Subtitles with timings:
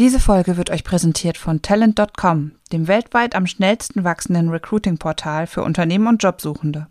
[0.00, 6.06] Diese Folge wird euch präsentiert von Talent.com, dem weltweit am schnellsten wachsenden Recruiting-Portal für Unternehmen
[6.06, 6.86] und Jobsuchende.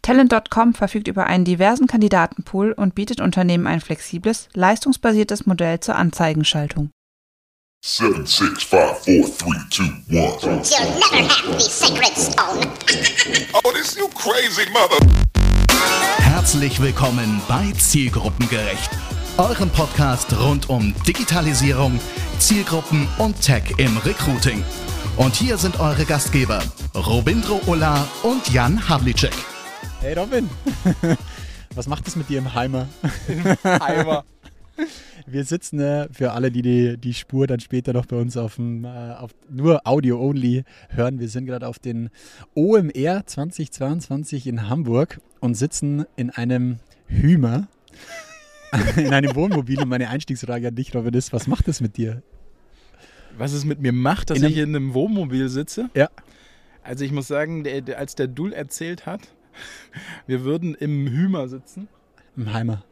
[0.00, 6.88] Talent.com verfügt über einen diversen Kandidatenpool und bietet Unternehmen ein flexibles, leistungsbasiertes Modell zur Anzeigenschaltung.
[7.84, 10.62] Seven, six, five, four, three, two, one.
[10.62, 12.66] You'll never have the sacred stone.
[13.62, 15.06] Oh, this you crazy mother.
[16.16, 18.90] Herzlich willkommen bei Zielgruppengerecht,
[19.38, 21.98] eurem Podcast rund um Digitalisierung,
[22.38, 24.62] Zielgruppen und Tech im Recruiting.
[25.16, 26.62] Und hier sind eure Gastgeber
[26.94, 29.32] Robindro Ulla und Jan Havlicek.
[30.00, 30.50] Hey Robin,
[31.74, 32.88] was macht es mit dir im Heimer?
[33.62, 34.24] Eimer.
[35.26, 38.56] Wir sitzen äh, für alle, die, die die Spur dann später noch bei uns auf,
[38.56, 41.20] dem, äh, auf nur Audio only hören.
[41.20, 42.10] Wir sind gerade auf den
[42.54, 47.68] OMR 2022 in Hamburg und sitzen in einem Hümer,
[48.96, 49.80] in einem Wohnmobil.
[49.80, 52.22] Und meine Einstiegsfrage an dich, Robin, ist: Was macht es mit dir?
[53.38, 55.88] Was es mit mir macht, dass In ich in einem Wohnmobil sitze?
[55.94, 56.08] Ja.
[56.82, 59.20] Also ich muss sagen, der, der, als der Dul erzählt hat,
[60.26, 61.88] wir würden im Hümer sitzen.
[62.36, 62.84] Im Heimer.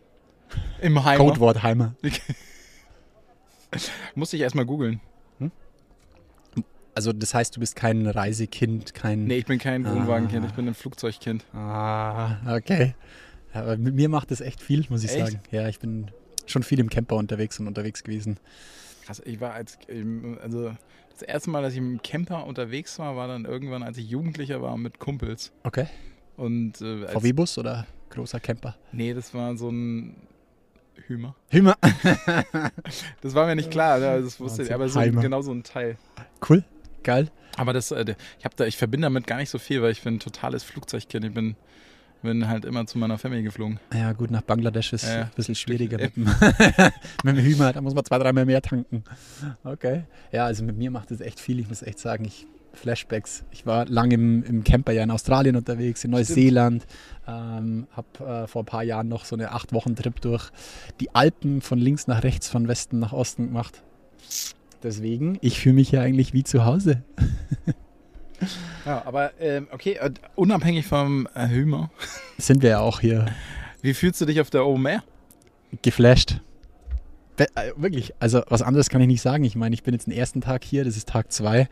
[0.80, 1.24] Im Heimer.
[1.24, 1.94] Codewort Heimer.
[4.14, 5.00] Musste ich erstmal googeln.
[6.92, 9.24] Also, das heißt, du bist kein Reisekind, kein.
[9.24, 9.94] Nee, ich bin kein Ah.
[9.94, 11.44] Wohnwagenkind, ich bin ein Flugzeugkind.
[11.54, 12.94] Ah, okay.
[13.54, 15.26] Ja, Aber mit mir macht das echt viel, muss ich Echt?
[15.26, 15.40] sagen.
[15.50, 16.10] Ja, ich bin
[16.46, 18.38] schon viel im Camper unterwegs und unterwegs gewesen.
[19.04, 19.78] Krass, ich war als,
[20.42, 20.72] also
[21.10, 24.62] das erste Mal, dass ich im Camper unterwegs war, war dann irgendwann, als ich Jugendlicher
[24.62, 25.52] war mit Kumpels.
[25.64, 25.86] Okay.
[26.36, 28.76] Und äh, VW-Bus oder großer Camper?
[28.92, 30.16] Nee, das war so ein
[31.06, 31.34] Hümer.
[31.50, 31.76] Hümer.
[33.20, 35.20] Das war mir nicht klar, ja, das wusste ich, aber so, Heimer.
[35.20, 35.96] genau so ein Teil.
[36.48, 36.64] Cool.
[37.02, 37.30] Geil.
[37.56, 40.02] Aber das, äh, ich habe da, ich verbinde damit gar nicht so viel, weil ich
[40.02, 41.24] bin ein totales Flugzeugkind.
[41.24, 41.56] Ich bin,
[42.22, 43.80] bin halt immer zu meiner Family geflogen.
[43.94, 46.24] Ja, gut, nach Bangladesch ist Ja, ein bisschen schwieriger mit dem,
[47.24, 47.72] mit dem Hümer.
[47.72, 49.04] Da muss man zwei, dreimal mehr tanken.
[49.64, 50.04] Okay.
[50.32, 51.60] Ja, also mit mir macht das echt viel.
[51.60, 53.44] Ich muss echt sagen, ich Flashbacks.
[53.50, 56.86] Ich war lange im, im Camper ja in Australien unterwegs, in Neuseeland.
[57.26, 60.50] Ähm, habe äh, vor ein paar Jahren noch so eine acht Wochen Trip durch
[61.00, 63.82] die Alpen von links nach rechts, von Westen nach Osten gemacht.
[64.82, 67.02] Deswegen, ich fühle mich ja eigentlich wie zu Hause.
[68.86, 71.90] Ja, aber ähm, okay, äh, unabhängig vom äh, Hümer,
[72.38, 73.26] Sind wir ja auch hier
[73.82, 75.02] wie fühlst du dich auf der OMR?
[75.82, 76.40] geflasht.
[77.36, 79.44] Be äh, wirklich, also was anderes kann ich nicht sagen.
[79.44, 81.68] Ich meine, ich bin jetzt den ersten Tag hier, das ist Tag zwei.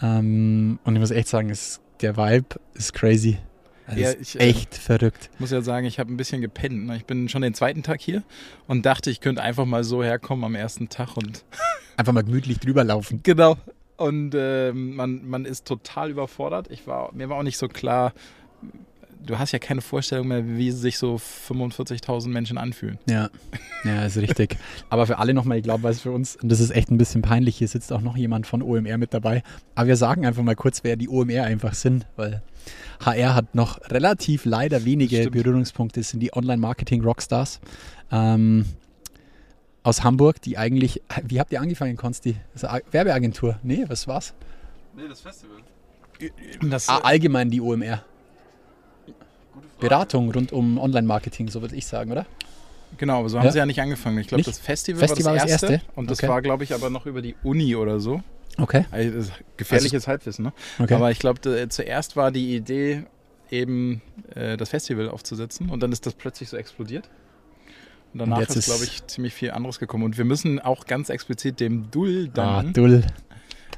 [0.00, 3.38] Ähm, und ich muss echt sagen, es, der Vibe ist crazy.
[3.86, 5.28] Also Ja, ist ich, äh, echt verrückt.
[5.34, 6.86] Ich muss ja sagen, ich habe ein bisschen gepennt.
[6.86, 6.96] Ne?
[6.96, 8.22] Ich bin schon den zweiten Tag hier
[8.66, 11.44] und dachte, ich könnte einfach mal so herkommen am ersten Tag und
[11.96, 13.20] Einfach mal gemütlich drüber laufen.
[13.22, 13.56] Genau.
[13.96, 16.70] Und ähm, man, man ist total überfordert.
[16.70, 18.12] Ich war, mir war auch nicht so klar,
[19.24, 22.98] du hast ja keine Vorstellung mehr, wie sich so 45.000 Menschen anfühlen.
[23.08, 23.30] Ja,
[23.84, 24.56] ja, ist richtig.
[24.90, 27.22] Aber für alle nochmal, ich glaube, was für uns, und das ist echt ein bisschen
[27.22, 29.42] peinlich, hier sitzt auch noch jemand von OMR mit dabei.
[29.74, 32.42] Aber wir sagen einfach mal kurz, wer die OMR einfach sind, weil
[33.04, 35.32] HR hat noch relativ leider wenige Stimmt.
[35.32, 37.60] Berührungspunkte, das sind die Online-Marketing-Rockstars.
[38.10, 38.66] Ähm,
[39.84, 42.34] aus Hamburg, die eigentlich, wie habt ihr angefangen, Konsti?
[42.54, 43.58] Also Werbeagentur?
[43.62, 44.34] Nee, was war's?
[44.96, 45.58] Nee, das Festival.
[46.62, 48.02] Das, Ah, allgemein die OMR.
[49.80, 52.26] Beratung rund um Online-Marketing, so würde ich sagen, oder?
[52.96, 53.50] genau, aber so haben Ja?
[53.52, 54.18] sie ja nicht angefangen.
[54.18, 55.72] Ich glaube, das Festival, Festival war das das erste.
[55.74, 55.86] erste?
[55.96, 56.28] Und das Okay.
[56.28, 58.22] war, glaube ich, aber noch über die Uni oder so.
[58.56, 58.86] Okay.
[58.92, 60.52] Also, gefährliches Halbwissen, ne?
[60.78, 60.94] okay.
[60.94, 63.02] Aber ich glaube, zuerst war die Idee,
[63.50, 64.00] eben
[64.34, 67.08] äh, das Festival aufzusetzen und dann ist das plötzlich so explodiert.
[68.14, 70.04] Und danach jetzt ist, ist- glaube ich, ziemlich viel anderes gekommen.
[70.04, 73.04] Und wir müssen auch ganz explizit dem Dul ah, danken, Dull.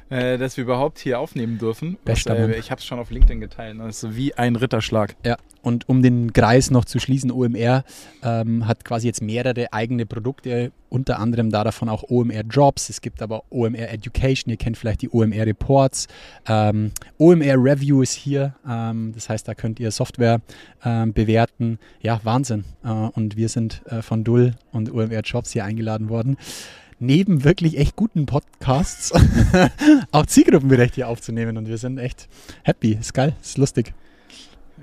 [0.09, 1.97] Äh, dass wir überhaupt hier aufnehmen dürfen.
[2.05, 2.51] Bester Mann.
[2.51, 3.77] äh, ich habe es schon auf LinkedIn geteilt.
[3.79, 5.15] Das ist wie ein Ritterschlag.
[5.25, 7.83] Ja, und um den Kreis noch zu schließen, OMR
[8.23, 12.89] ähm, hat quasi jetzt mehrere eigene Produkte, unter anderem da davon auch OMR Jobs.
[12.89, 16.07] Es gibt aber OMR Education, ihr kennt vielleicht die OMR Reports.
[16.47, 20.39] Ähm, OMR Review ist hier, ähm, das heißt, da könnt ihr Software
[20.85, 21.79] ähm, bewerten.
[21.99, 22.63] Ja, Wahnsinn.
[22.85, 26.37] Äh, und wir sind äh, von Dull und OMR Jobs hier eingeladen worden.
[26.99, 29.11] Neben wirklich echt guten Podcasts
[30.11, 32.27] auch Zielgruppenberecht hier aufzunehmen und wir sind echt
[32.63, 32.93] happy.
[32.99, 33.93] Ist geil, ist lustig.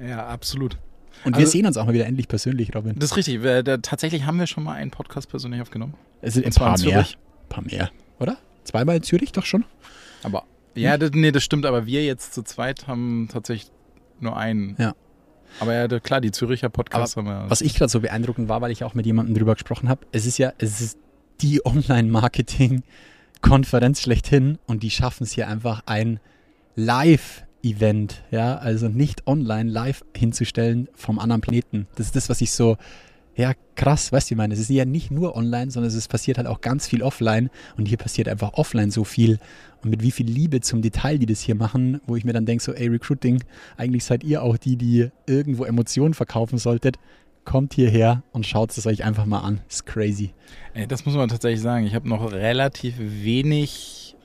[0.01, 0.79] Ja, absolut.
[1.25, 2.95] Und wir Also- sehen uns auch mal wieder endlich persönlich, Robin.
[2.99, 3.43] Das ist richtig.
[3.43, 5.95] Wir, da, tatsächlich haben wir schon mal einen Podcast persönlich aufgenommen.
[6.23, 6.79] Es sind ein paar mehr.
[7.05, 7.19] Zürich.
[7.49, 7.91] paar mehr,
[8.21, 8.37] oder?
[8.63, 9.65] Zweimal in Zürich doch schon?
[10.23, 10.45] Aber
[10.77, 11.67] ja, das, nee, das stimmt.
[11.67, 13.71] Aber wir jetzt zu zweit haben tatsächlich
[14.21, 14.77] nur einen.
[14.79, 14.95] Ja.
[15.61, 17.45] Aber ja, klar, die Züricher Podcasts haben wir.
[17.49, 20.27] Was ich gerade so beeindruckend war, weil ich auch mit jemandem drüber gesprochen habe, es
[20.27, 20.99] ist ja, es ist
[21.41, 26.21] die Online-Marketing-Konferenz schlechthin und die schaffen es hier einfach ein
[26.77, 31.89] Live-Event, ja, also nicht online live hinzustellen vom anderen Planeten.
[31.97, 32.77] Das ist das, was ich so
[33.37, 36.39] Ja, krass, weißt du, ich meine, es ist ja nicht nur online, sondern es passiert
[36.39, 39.41] halt auch ganz viel offline und hier passiert einfach offline so viel
[39.83, 42.47] und mit wie viel Liebe zum Detail die das hier machen, wo ich mir dann
[42.47, 43.43] denke, so, ey, Recruiting,
[43.77, 46.97] eigentlich seid ihr auch die, die irgendwo Emotionen verkaufen solltet.
[47.45, 49.61] Kommt hierher und schaut es euch einfach mal an.
[49.69, 50.33] ist crazy.
[50.89, 51.87] Das muss man tatsächlich sagen.
[51.87, 54.17] Ich habe noch relativ wenig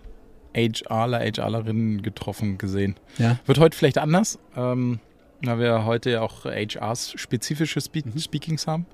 [0.55, 2.95] HRler, HRlerinnen getroffen gesehen.
[3.17, 3.37] Ja.
[3.45, 4.99] Wird heute vielleicht anders, ähm,
[5.41, 8.19] da wir heute ja auch HRs-spezifische Spe Mhm.
[8.19, 8.85] Speakings haben.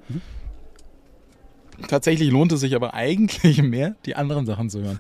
[1.88, 5.00] Tatsächlich lohnt es sich aber eigentlich mehr, die anderen Sachen zu hören.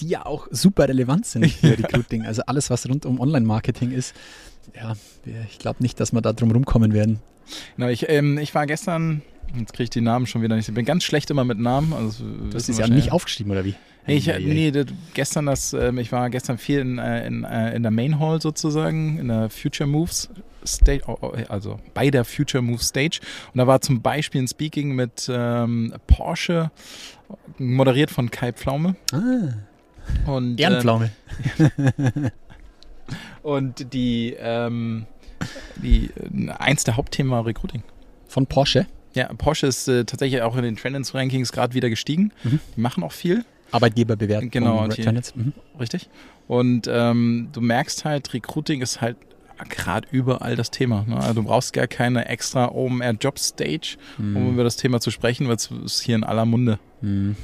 [0.00, 2.24] Die ja auch super relevant sind für Recruiting.
[2.24, 4.14] Also alles, was rund um Online-Marketing ist.
[4.74, 4.94] Ja,
[5.48, 7.20] ich glaube nicht, dass wir da drum rumkommen werden.
[7.76, 9.22] Genau, ich, ähm, ich war gestern,
[9.58, 11.92] jetzt kriege ich die Namen schon wieder nicht, ich bin ganz schlecht immer mit Namen.
[11.92, 13.74] Also, Du hast es ja nicht aufgeschrieben, oder wie?
[14.06, 17.74] Nee, ich, nee das, gestern das, ähm, ich war gestern viel in, äh, in, äh,
[17.74, 20.30] in der Main Hall sozusagen, in der Future Moves
[20.64, 23.20] Stage, oh, oh, also bei der Future Moves Stage.
[23.52, 26.70] Und da war zum Beispiel ein Speaking mit ähm, Porsche,
[27.58, 28.96] moderiert von Kai Pflaume.
[29.12, 31.10] Ah, Und, Ehrenpflaume.
[33.42, 35.06] und die, ähm,
[35.76, 37.82] die, äh, eins der Hauptthemen war Recruiting.
[38.26, 38.86] Von Porsche.
[39.14, 42.32] Ja, Porsche ist äh, tatsächlich auch in den Trends Rankings gerade wieder gestiegen.
[42.44, 42.60] Mhm.
[42.76, 43.44] Die machen auch viel.
[43.72, 44.50] Arbeitgeberbewertung.
[44.50, 45.02] Genau, von die-.
[45.34, 45.52] Mhm.
[45.78, 46.08] Richtig.
[46.46, 49.16] Und ähm, du merkst halt, Recruiting ist halt
[49.68, 51.04] gerade überall das Thema.
[51.06, 51.16] Ne?
[51.16, 55.48] Also du brauchst gar keine extra OMR Job Stage, um über das Thema zu sprechen,
[55.48, 56.78] weil es ist hier in aller Munde.
[57.02, 57.36] Mhm.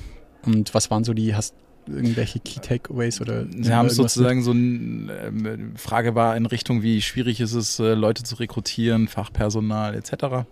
[0.43, 1.55] Und was waren so die, hast
[1.89, 3.47] irgendwelche Key Takeaways oder?
[3.51, 7.95] Sie haben sozusagen so eine ähm, Frage war in Richtung, wie schwierig ist es, äh,
[7.95, 10.47] Leute zu rekrutieren, Fachpersonal etc.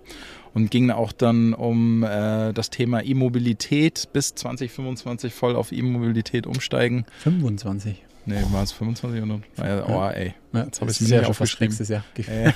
[0.53, 7.05] Und ging auch dann um äh, das Thema E-Mobilität bis 2025 voll auf E-Mobilität umsteigen.
[7.25, 7.41] mit?
[7.41, 8.05] 25.
[8.27, 9.41] Nee, war es 25 oder?
[9.57, 10.35] Naja, oh, ey.
[10.53, 11.77] Ja, Jetzt hab das ich's ist mir ja nicht schon fast aufgeschrieben.
[11.77, 12.05] nächstes Jahr.
[12.17, 12.53] Äh,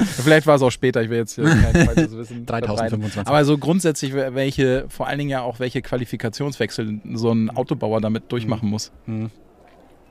[0.22, 2.44] vielleicht war es auch später, ich will jetzt hier kein falsches Wissen.
[2.44, 2.66] verbreiten.
[2.66, 3.26] 3025.
[3.26, 8.30] Aber so grundsätzlich, welche, vor allen Dingen ja auch welche Qualifikationswechsel so ein Autobauer damit
[8.30, 8.92] durchmachen muss.
[9.06, 9.30] Mhm.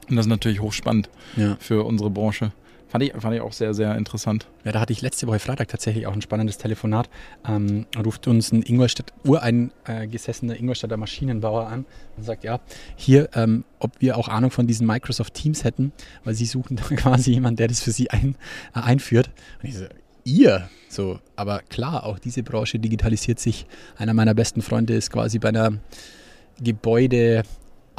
[0.10, 1.58] Und das ist natürlich hochspannend Ja.
[1.60, 2.52] für unsere Branche.
[2.92, 4.48] Fand ich, fand ich auch sehr, sehr interessant.
[4.66, 7.10] Ja, da hatte ich letzte Woche Freitag tatsächlich auch ein spannendes Telefonat.
[7.48, 11.86] Ähm, ruft uns ein Ingolstadt, ureingesessener Ingolstädter Maschinenbauer an
[12.18, 12.60] und sagt, ja,
[12.98, 15.94] hier, ähm, ob wir auch Ahnung von diesen Microsoft Teams hätten,
[16.26, 18.36] weil sie suchen da quasi jemanden, der das für sie ein,
[18.76, 19.30] äh, einführt.
[19.64, 19.86] Und ich so,
[20.26, 20.70] ihr?
[20.90, 23.68] So, aber klar, auch diese Branche digitalisiert sich.
[23.96, 25.80] Einer meiner besten Freunde ist quasi bei einer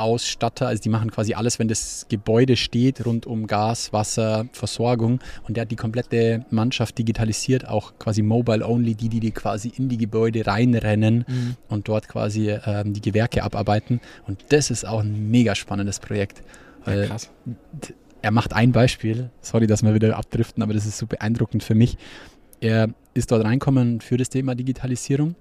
[0.02, 5.20] Gebäudeausstatter, also die machen quasi alles, wenn das Gebäude steht, rund um Gas, Wasser, Versorgung.
[5.46, 9.72] Und der hat die komplette Mannschaft digitalisiert, auch quasi mobile only, die, die, die quasi
[9.76, 11.24] in die Gebäude reinrennen
[11.68, 14.00] und dort quasi ähm, die Gewerke abarbeiten.
[14.26, 16.42] Und das ist auch ein mega spannendes Projekt.
[16.84, 17.30] Weil krass.
[18.22, 21.74] er macht ein Beispiel, sorry, dass wir wieder abdriften, aber das ist so beeindruckend für
[21.74, 21.96] mich.
[22.60, 25.34] Er ist dort reinkommen für das Thema Digitalisierung.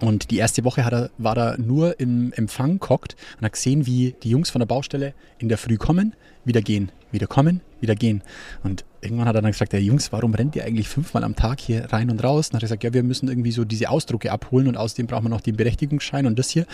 [0.00, 4.14] Und die erste Woche er, war er nur im Empfang gehockt und hat gesehen, wie
[4.22, 6.14] die Jungs von der Baustelle in der Früh kommen,
[6.44, 8.22] wieder gehen, wieder kommen, wieder gehen.
[8.62, 11.60] Und irgendwann hat er dann gesagt, ja Jungs, warum rennt ihr eigentlich fünfmal am Tag
[11.60, 12.48] hier rein und raus?
[12.48, 15.24] Und hat er gesagt, ja, wir müssen irgendwie so diese Ausdrucke abholen und außerdem brauchen
[15.24, 16.66] wir noch den Berechtigungsschein und das hier.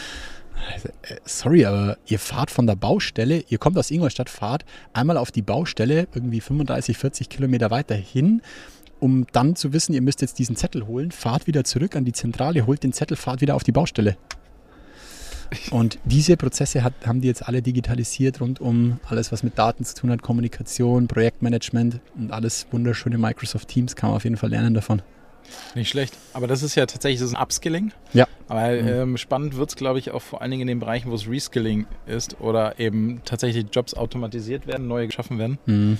[0.72, 5.16] Also, äh, sorry, aber ihr fahrt von der Baustelle, ihr kommt aus Ingolstadt, fahrt einmal
[5.16, 8.40] auf die Baustelle, irgendwie 35, 40 Kilometer weiter hin,
[9.04, 12.14] um dann zu wissen, ihr müsst jetzt diesen Zettel holen, fahrt wieder zurück an die
[12.14, 14.16] Zentrale, holt den Zettel, fahrt wieder auf die Baustelle.
[15.70, 19.84] Und diese Prozesse hat, haben die jetzt alle digitalisiert rund um alles, was mit Daten
[19.84, 24.48] zu tun hat, Kommunikation, Projektmanagement und alles wunderschöne Microsoft Teams, kann man auf jeden Fall
[24.48, 25.02] lernen davon.
[25.74, 26.16] Nicht schlecht.
[26.32, 27.92] Aber das ist ja tatsächlich ist ein Upskilling.
[28.14, 28.26] Ja.
[28.48, 31.14] Aber ähm, spannend wird es, glaube ich, auch vor allen Dingen in den Bereichen, wo
[31.14, 35.58] es Reskilling ist oder eben tatsächlich Jobs automatisiert werden, neue geschaffen werden.
[35.66, 35.98] Mhm.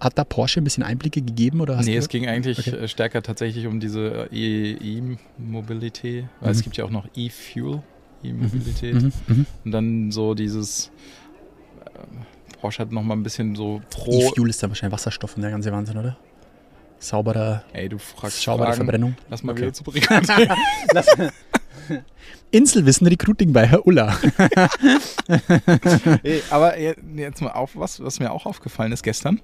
[0.00, 1.60] Hat, da Porsche ein bisschen Einblicke gegeben?
[1.60, 2.76] Oder hast nee, es ging eigentlich Okay.
[2.76, 6.56] äh, stärker tatsächlich um diese äh, E-Mobility, weil Mhm.
[6.56, 7.82] es gibt ja auch noch E-Fuel,
[8.22, 8.94] E-Mobilität.
[8.94, 9.46] Mhm, mhm.
[9.64, 10.90] Und dann so dieses,
[11.84, 14.28] äh, Porsche hat nochmal ein bisschen so froh.
[14.30, 16.16] E-Fuel ist dann wahrscheinlich Wasserstoff und der ganze Wahnsinn, oder?
[17.00, 18.76] Sauberer, Ey, du fragst saubere Fragen.
[18.76, 19.16] Verbrennung.
[19.28, 19.62] Lass mal Okay.
[19.62, 20.48] wieder zu Rekrutieren.
[22.50, 24.16] Inselwissen Recruiting bei Herr Ulla.
[26.22, 29.40] Ey, aber je- jetzt mal auf, was, was mir auch aufgefallen ist gestern.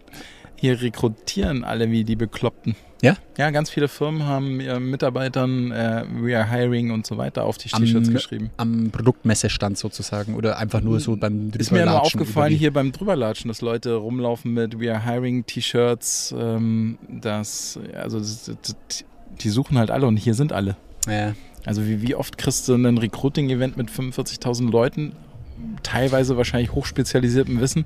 [0.56, 2.74] Hier rekrutieren alle wie die Bekloppten.
[3.00, 3.16] Ja?
[3.36, 7.56] Ja, ganz viele Firmen haben ihren Mitarbeitern äh, We are hiring und so weiter auf
[7.56, 8.50] die T-Shirts geschrieben.
[8.56, 12.90] Am Produktmessestand sozusagen oder einfach nur so beim Ist mir nur Drüberlatschen aufgefallen hier beim
[12.90, 16.34] Drüberlatschen, dass Leute rumlaufen mit We are hiring T-Shirts.
[16.36, 19.04] Ähm, das, also das, das,
[19.40, 20.76] die suchen halt alle und hier sind alle.
[21.06, 21.34] Ja,
[21.64, 25.12] Also wie, wie oft kriegst du ein Recruiting-Event mit 45.000 Leuten,
[25.82, 27.84] teilweise wahrscheinlich hochspezialisiertem Wissen?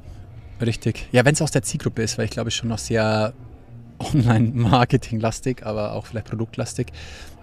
[0.60, 1.08] richtig.
[1.10, 3.34] Ja, wenn es aus der Zielgruppe ist, weil ich glaube, es schon noch sehr
[3.98, 6.88] Online-Marketing-lastig, aber auch vielleicht produktlastig.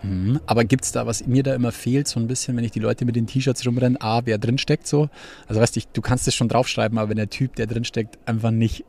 [0.04, 0.40] Mhm.
[0.46, 2.80] Aber gibt es da, was mir da immer fehlt, so ein bisschen, wenn ich die
[2.80, 5.10] Leute mit den T-Shirts rumrennen, A, wer drinsteckt so.
[5.48, 8.52] Also weißt du, du kannst es schon draufschreiben, aber wenn der Typ, der drinsteckt, einfach
[8.52, 8.86] nicht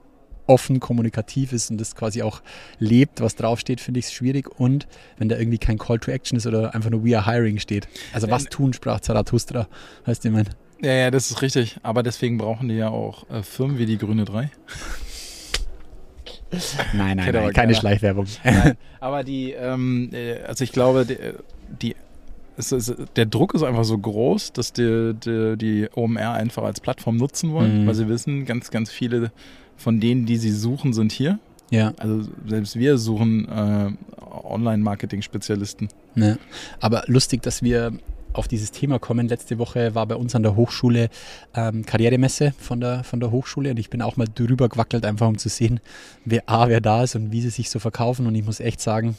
[0.51, 2.43] offen kommunikativ ist und das quasi auch
[2.79, 4.49] lebt, was draufsteht, finde ich es schwierig.
[4.61, 4.89] Und
[5.19, 7.87] wenn da irgendwie kein Call to Action ist oder einfach nur We are hiring steht.
[8.13, 9.69] Also was tun, sprach Zarathustra,
[10.07, 10.49] heißt du, mein.
[10.83, 11.79] Ja, ja, das ist richtig.
[11.83, 14.51] Aber deswegen brauchen die ja auch äh, Firmen wie die Grüne 3.
[16.51, 17.75] Nein, nein, nein, keine keiner.
[17.75, 18.27] Schleichwerbung.
[18.43, 21.17] Nein, aber die, ähm, äh, also ich glaube, die,
[21.81, 21.97] die
[22.57, 26.81] es ist, der Druck ist einfach so groß, dass die, die, die OMR einfach als
[26.81, 27.87] Plattform nutzen wollen, Mhm.
[27.87, 29.31] weil sie wissen, ganz, ganz viele
[29.81, 31.39] von denen, die sie suchen, sind hier.
[31.71, 33.91] Ja, Also selbst wir suchen äh,
[34.45, 35.89] Online-Marketing-Spezialisten.
[36.15, 36.39] ne.
[36.81, 37.93] Aber lustig, dass wir
[38.33, 39.29] auf dieses Thema kommen.
[39.29, 41.09] Letzte Woche war bei uns an der Hochschule
[41.55, 45.27] ähm, Karrieremesse von der, von der Hochschule und ich bin auch mal drüber gewackelt, einfach
[45.27, 45.81] um zu sehen,
[46.25, 48.27] wer A, wer da ist und wie sie sich so verkaufen.
[48.27, 49.17] Und ich muss echt sagen,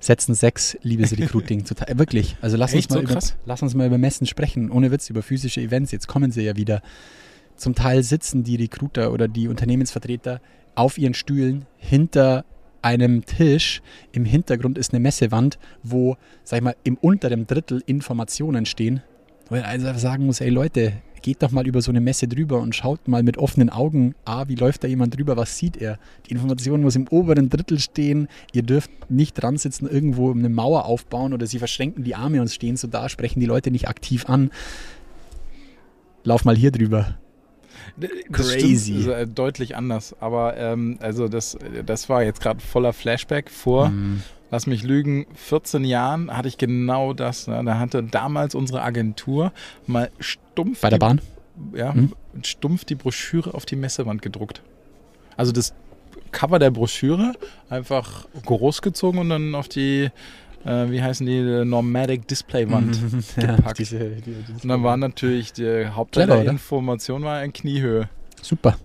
[0.00, 1.64] Setzen sechs, liebes Recruiting.
[1.64, 2.36] Total, wirklich.
[2.42, 4.70] Also lass uns, mal so über, lass uns mal über Messen sprechen.
[4.70, 5.92] Ohne Witz, über physische Events.
[5.92, 6.82] Jetzt kommen sie ja wieder.
[7.56, 10.40] Zum Teil sitzen die Recruiter oder die Unternehmensvertreter
[10.74, 12.44] auf ihren Stühlen hinter
[12.82, 13.80] einem Tisch.
[14.12, 19.02] Im Hintergrund ist eine Messewand, wo, sag ich mal, im unteren Drittel Informationen stehen.
[19.48, 20.94] Wo ich also sagen muss, ey Leute,
[21.24, 24.44] geht doch mal über so eine Messe drüber und schaut mal mit offenen Augen, ah,
[24.46, 25.98] wie läuft da jemand drüber, was sieht er?
[26.26, 28.28] Die Information muss im oberen Drittel stehen.
[28.52, 32.50] Ihr dürft nicht dran sitzen, irgendwo eine Mauer aufbauen oder sie verschränken die Arme und
[32.50, 34.50] stehen so da, sprechen die Leute nicht aktiv an.
[36.24, 37.16] Lauf mal hier drüber.
[38.32, 38.78] Crazy.
[38.94, 40.14] stimmt, ist, äh, deutlich anders.
[40.20, 44.22] Aber ähm, also das, das war jetzt gerade voller Flashback vor, Mhm.
[44.50, 47.46] lass mich lügen, 14 Jahren hatte ich genau das.
[47.46, 47.62] Ne?
[47.64, 49.52] Da hatte damals unsere Agentur
[49.86, 51.20] mal stumpf, Bei der die, Bahn?
[51.74, 52.12] Ja, Mhm.
[52.42, 54.60] stumpf die Broschüre auf die Messewand gedruckt.
[55.36, 55.72] Also das
[56.32, 57.34] Cover der Broschüre
[57.68, 60.10] einfach großgezogen und dann auf die,
[60.64, 62.98] äh, wie heißen die, äh, Nomadic Displaywand
[63.36, 63.78] Ja, gepackt.
[63.78, 66.44] diese, die, die, Und dann war natürlich die Hauptteil der?
[66.46, 68.08] Information war in Kniehöhe.
[68.42, 68.76] Super.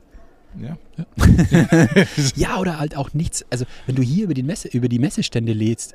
[0.61, 0.77] Ja.
[2.35, 3.45] Ja, oder halt auch nichts.
[3.49, 5.93] Also, wenn du hier über die, Messe, über die Messestände lädst,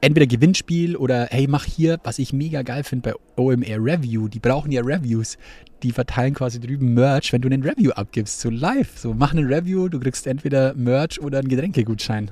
[0.00, 4.28] entweder Gewinnspiel oder hey, mach hier, was ich mega geil finde bei OMR Review.
[4.28, 5.36] Die brauchen ja Reviews.
[5.82, 8.96] Die verteilen quasi drüben Merch, wenn du einen Review abgibst, so live.
[8.98, 12.30] So, mach einen Review, du kriegst entweder Merch oder einen Getränkegutschein.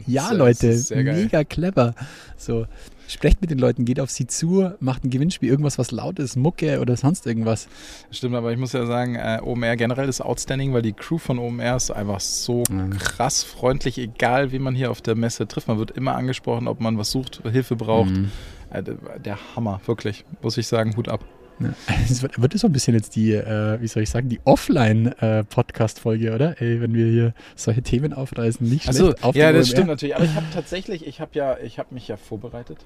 [0.06, 1.94] Ja, Leute, mega clever.
[2.36, 2.66] So,
[3.08, 6.36] sprecht mit den Leuten, geht auf sie zu, macht ein Gewinnspiel, irgendwas, was laut ist,
[6.36, 7.68] Mucke oder sonst irgendwas.
[8.10, 11.38] Stimmt, aber ich muss ja sagen, äh, OMR generell ist outstanding, weil die Crew von
[11.38, 12.90] OMR ist einfach so Mhm.
[12.98, 15.68] krass freundlich, egal wie man hier auf der Messe trifft.
[15.68, 18.10] Man wird immer angesprochen, ob man was sucht, Hilfe braucht.
[18.10, 18.30] Mhm.
[18.70, 18.82] Äh,
[19.24, 21.24] der Hammer, wirklich, muss ich sagen, Hut ab.
[22.10, 24.40] Es wird, wird das so ein bisschen jetzt die, äh, wie soll ich sagen, die
[24.44, 26.60] Offline-Podcast-Folge, oder?
[26.60, 29.00] Ey, wenn wir hier solche Themen aufreißen, nicht schlecht.
[29.00, 29.70] Also, Auf ja, das OMR.
[29.72, 30.16] stimmt natürlich.
[30.16, 32.78] Aber ich habe tatsächlich, ich habe ja, ich habe mich ja vorbereitet.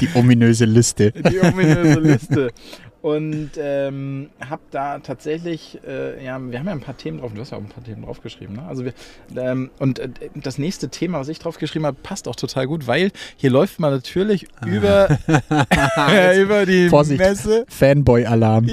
[0.00, 1.12] Die ominöse Liste.
[1.12, 2.50] die ominöse Liste.
[3.02, 7.40] Und ähm, habe da tatsächlich, äh, ja, wir haben ja ein paar Themen drauf, du
[7.40, 8.62] hast ja auch ein paar Themen draufgeschrieben, ne?
[8.62, 8.92] Also wir,
[9.36, 13.10] ähm, und äh, das nächste Thema, was ich draufgeschrieben habe, passt auch total gut, weil
[13.36, 15.08] hier läuft man natürlich über,
[16.38, 17.18] über die Vorsicht.
[17.18, 18.70] Messe Fanboy-Alarm.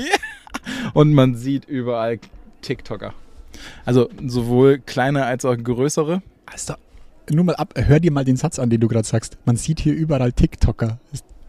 [0.93, 2.19] und man sieht überall
[2.61, 3.15] TikToker.
[3.83, 6.21] Also sowohl kleine als auch größere.
[6.45, 6.75] Also,
[7.31, 9.39] nur mal ab, hör dir mal den Satz an, den du gerade sagst.
[9.45, 10.99] Man sieht hier überall TikToker.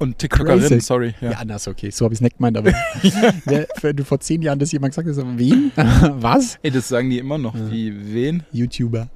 [0.00, 0.80] Und TikTokerinnen, Crazy.
[0.80, 1.14] sorry.
[1.20, 1.54] Ja, Ja.
[1.56, 1.90] ist okay.
[1.90, 2.72] So habe ich es nicht gemeint, aber
[3.44, 5.70] wer, wenn du vor zehn Jahren das jemand gesagt hast, wen?
[5.76, 6.58] Was?
[6.62, 7.54] Ey, das sagen die immer noch.
[7.54, 8.42] Wie, wen?
[8.50, 9.08] YouTuber.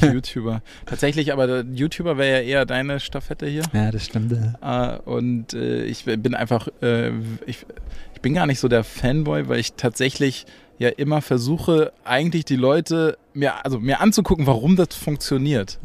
[0.00, 0.60] Ja, YouTuber.
[0.84, 3.62] Tatsächlich, aber der YouTuber wäre ja eher deine Staffette hier.
[3.72, 4.32] Ja, das stimmt.
[4.60, 4.96] ja.
[4.96, 7.10] Äh, und äh, ich bin einfach, äh,
[7.46, 7.64] ich,
[8.14, 10.44] ich bin gar nicht so der Fanboy, weil ich tatsächlich
[10.78, 15.78] ja immer versuche, eigentlich die Leute mir, also mir anzugucken, warum das funktioniert.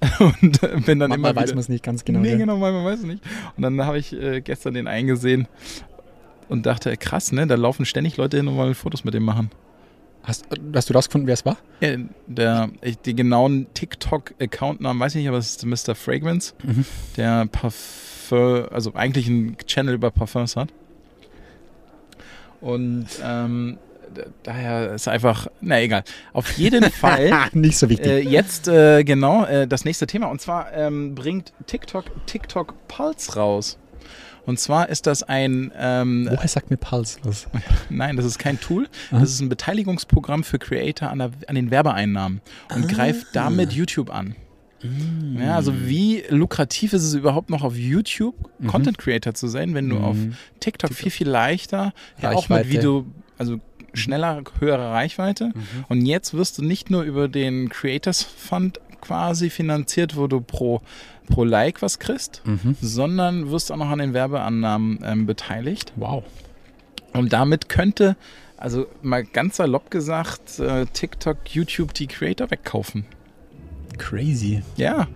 [0.20, 2.20] Und äh, bin dann Manchmal immer weiß wieder, man es nicht ganz genau.
[2.20, 2.38] nee, gell?
[2.38, 3.22] genau, manchmal weiß ich nicht.
[3.56, 5.48] Und dann habe ich äh, gestern den eingesehen
[6.48, 9.50] und dachte, krass, ne, da laufen ständig Leute hin und wollen Fotos mit dem machen.
[10.22, 11.56] Hast, hast du rausgefunden, wer es war?
[11.80, 15.94] Ja, der, ich, die genauen TikTok-Account-Namen weiß ich nicht, aber es ist Mr.
[15.94, 16.84] Fragrance, Mhm.
[17.16, 20.68] der Parfum, also eigentlich einen Channel über Parfums hat.
[22.60, 23.78] Und ähm,
[24.42, 26.04] daher ist einfach, na egal.
[26.32, 28.06] Auf jeden Fall nicht so wichtig.
[28.06, 30.26] äh, jetzt äh, genau äh, das nächste Thema.
[30.28, 33.78] Und zwar ähm, bringt TikTok TikTok Pulse raus.
[34.46, 37.46] Und zwar ist das ein ähm, Woher sagt mir Pulse was?
[37.90, 38.88] Nein, das ist kein Tool.
[39.10, 42.40] Das ist ein Beteiligungsprogramm für Creator an, der, an den Werbeeinnahmen
[42.74, 42.86] und Ah.
[42.86, 44.34] greift damit YouTube an.
[44.82, 45.42] Mm.
[45.42, 48.36] Ja, also wie lukrativ ist es überhaupt noch auf YouTube
[48.68, 49.02] Content Mhm.
[49.02, 50.16] Creator zu sein, wenn du auf
[50.60, 53.04] TikTok viel, viel leichter, ja auch mit Video,
[53.36, 53.58] also
[53.94, 55.52] schneller, höhere Reichweite.
[55.88, 60.80] Und jetzt wirst du nicht nur über den Creators Fund quasi finanziert, wo du pro,
[61.28, 62.42] pro Like was kriegst,
[62.80, 65.92] sondern wirst auch noch an den Werbeannahmen ähm, beteiligt.
[65.96, 66.24] Wow.
[67.12, 68.16] Und damit könnte,
[68.56, 73.04] also mal ganz salopp gesagt, äh, TikTok, YouTube die Creator wegkaufen.
[73.96, 74.62] Crazy.
[74.76, 75.08] Ja,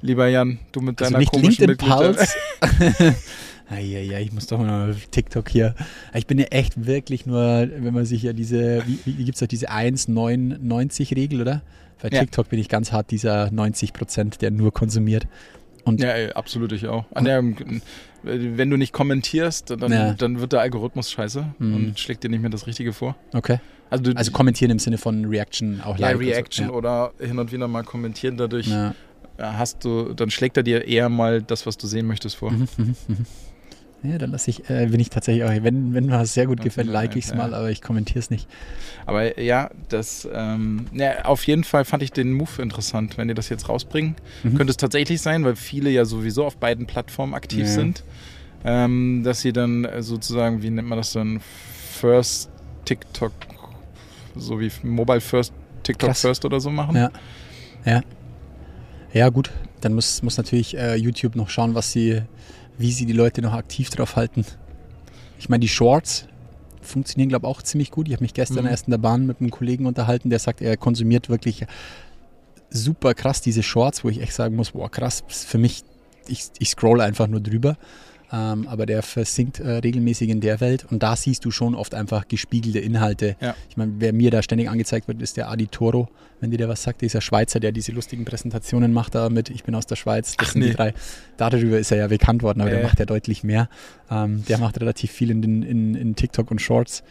[0.00, 1.88] lieber Jan, du mit Also deiner nicht komischen LinkedIn.
[1.88, 2.26] Pulse.
[3.76, 5.74] ja, ich muss doch mal auf TikTok hier.
[6.14, 9.40] Ich bin ja echt wirklich nur, wenn man sich ja diese, wie, wie gibt es
[9.40, 11.62] doch diese 1,990-Regel, oder?
[12.00, 12.20] Bei Ja.
[12.20, 15.26] TikTok bin ich ganz hart dieser 90 Prozent, der nur konsumiert.
[15.84, 17.04] Und Ja, ey, absolut, ich auch.
[17.14, 17.42] An der,
[18.22, 20.12] wenn du nicht kommentierst, dann, Ja.
[20.14, 21.74] dann wird der Algorithmus scheiße Mhm.
[21.74, 23.16] und schlägt dir nicht mehr das Richtige vor.
[23.32, 23.58] okay.
[23.90, 26.18] Also, du, Also kommentieren im Sinne von Reaction auch ja, live.
[26.18, 26.30] und so.
[26.30, 26.72] Reaction Ja.
[26.72, 28.94] oder hin und wieder mal kommentieren, dadurch Ja.
[29.38, 32.50] hast du, dann schlägt er dir eher mal das, was du sehen möchtest, vor.
[32.50, 33.16] Mhm, mhm, mhm.
[34.04, 36.60] Ja, dann lasse ich, äh, bin ich tatsächlich auch, wenn, wenn mir was sehr gut
[36.60, 38.48] gefällt, like ich es mal, aber ich kommentiere es nicht.
[39.06, 43.34] Aber ja, das, ähm, ja, auf jeden Fall fand ich den Move interessant, wenn die
[43.34, 44.14] das jetzt rausbringen.
[44.44, 44.54] Mhm.
[44.54, 47.72] Könnte es tatsächlich sein, weil viele ja sowieso auf beiden Plattformen aktiv Ja.
[47.72, 48.04] sind,
[48.64, 52.50] ähm, dass sie dann äh, sozusagen, wie nennt man das dann, First
[52.84, 53.32] TikTok,
[54.36, 55.52] so wie Mobile First
[55.82, 56.20] TikTok Krass.
[56.20, 56.94] First oder so machen.
[56.94, 57.10] Ja.
[57.84, 58.02] Ja.
[59.12, 59.50] Ja, gut.
[59.80, 62.22] Dann muss, muss natürlich äh, YouTube noch schauen, was sie,
[62.78, 64.44] wie sie die Leute noch aktiv drauf halten.
[65.38, 66.26] Ich meine, die Shorts
[66.80, 68.08] funktionieren, glaube ich, auch ziemlich gut.
[68.08, 68.70] Ich habe mich gestern Mhm.
[68.70, 71.66] erst in der Bahn mit einem Kollegen unterhalten, der sagt, er konsumiert wirklich
[72.70, 75.84] super krass diese Shorts, wo ich echt sagen muss, boah, krass, für mich,
[76.28, 77.76] ich, ich scroll einfach nur drüber.
[78.30, 81.94] Ähm, aber der versinkt äh, regelmäßig in der Welt und da siehst du schon oft
[81.94, 83.36] einfach gespiegelte Inhalte.
[83.40, 83.54] Ja.
[83.70, 86.08] Ich meine, wer mir da ständig angezeigt wird, ist der Adi Toro,
[86.40, 89.64] wenn dir der was sagt, dieser Schweizer, der diese lustigen Präsentationen macht da mit Ich
[89.64, 90.36] bin aus der Schweiz.
[90.36, 90.68] Das Ach, sind nee.
[90.70, 90.92] die drei.
[91.38, 92.74] Darüber ist er ja bekannt worden, aber Äh.
[92.74, 93.70] der macht ja deutlich mehr.
[94.10, 97.02] Ähm, der macht relativ viel in, den, in, in TikTok und Shorts.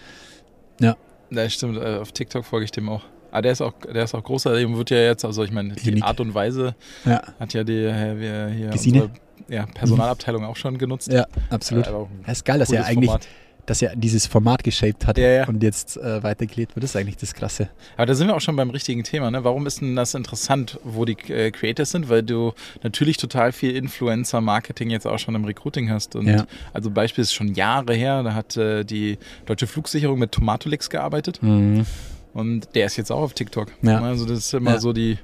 [0.79, 3.03] Ja, stimmt, äh, auf TikTok folge ich dem auch.
[3.31, 5.73] Aber der ist auch, der ist auch großer, dem wird ja jetzt, also ich meine,
[5.73, 6.03] die Unique.
[6.05, 9.09] Art und Weise Ja, hat ja die äh, wir hier Gesine?
[9.49, 11.11] Ja, Personalabteilung auch schon genutzt.
[11.11, 11.87] ja absolut.
[11.87, 11.91] Äh,
[12.25, 13.27] Es ist geil, dass er eigentlich, Format.
[13.65, 15.47] dass er dieses Format geshaped hat Ja, ja.
[15.47, 16.83] und jetzt äh, weitergelebt wird.
[16.83, 17.69] Das ist eigentlich das Krasse.
[17.97, 19.29] Aber da sind wir auch schon beim richtigen Thema.
[19.31, 19.43] Ne?
[19.43, 22.07] Warum ist denn das interessant, wo die äh, Creators sind?
[22.09, 26.15] Weil du natürlich total viel Influencer-Marketing jetzt auch schon im Recruiting hast.
[26.15, 26.45] Und Ja.
[26.73, 31.41] Also Beispiel ist schon Jahre her, da hat äh, die Deutsche Flugsicherung mit Tomatolix gearbeitet
[31.41, 31.85] Mhm.
[32.33, 33.71] und der ist jetzt auch auf TikTok.
[33.81, 34.01] Ja.
[34.01, 34.79] Also das ist immer Ja.
[34.79, 35.17] so die,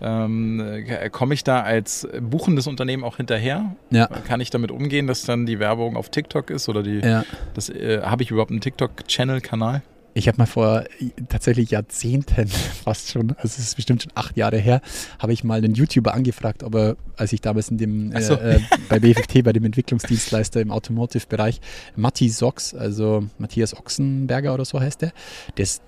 [0.00, 3.74] ähm, äh, komme ich da als buchendes Unternehmen auch hinterher?
[3.90, 7.24] Ja, Kann ich damit umgehen, dass dann die Werbung auf TikTok ist oder die, ja.
[7.54, 9.82] das, äh, habe ich überhaupt einen TikTok-Channel-Kanal?
[10.14, 12.48] Ich habe mal vor äh, tatsächlich Jahrzehnten,
[12.84, 14.80] fast schon, also es ist bestimmt schon acht Jahre her,
[15.18, 18.34] habe ich mal einen YouTuber angefragt, ob er, als ich damals in dem, Ach so.
[18.34, 21.60] äh, äh, bei BFT, bei dem Entwicklungsdienstleister im Automotive-Bereich,
[21.94, 25.12] Matti Sox, also Matthias Ochsenberger oder so heißt der,
[25.56, 25.82] der ist,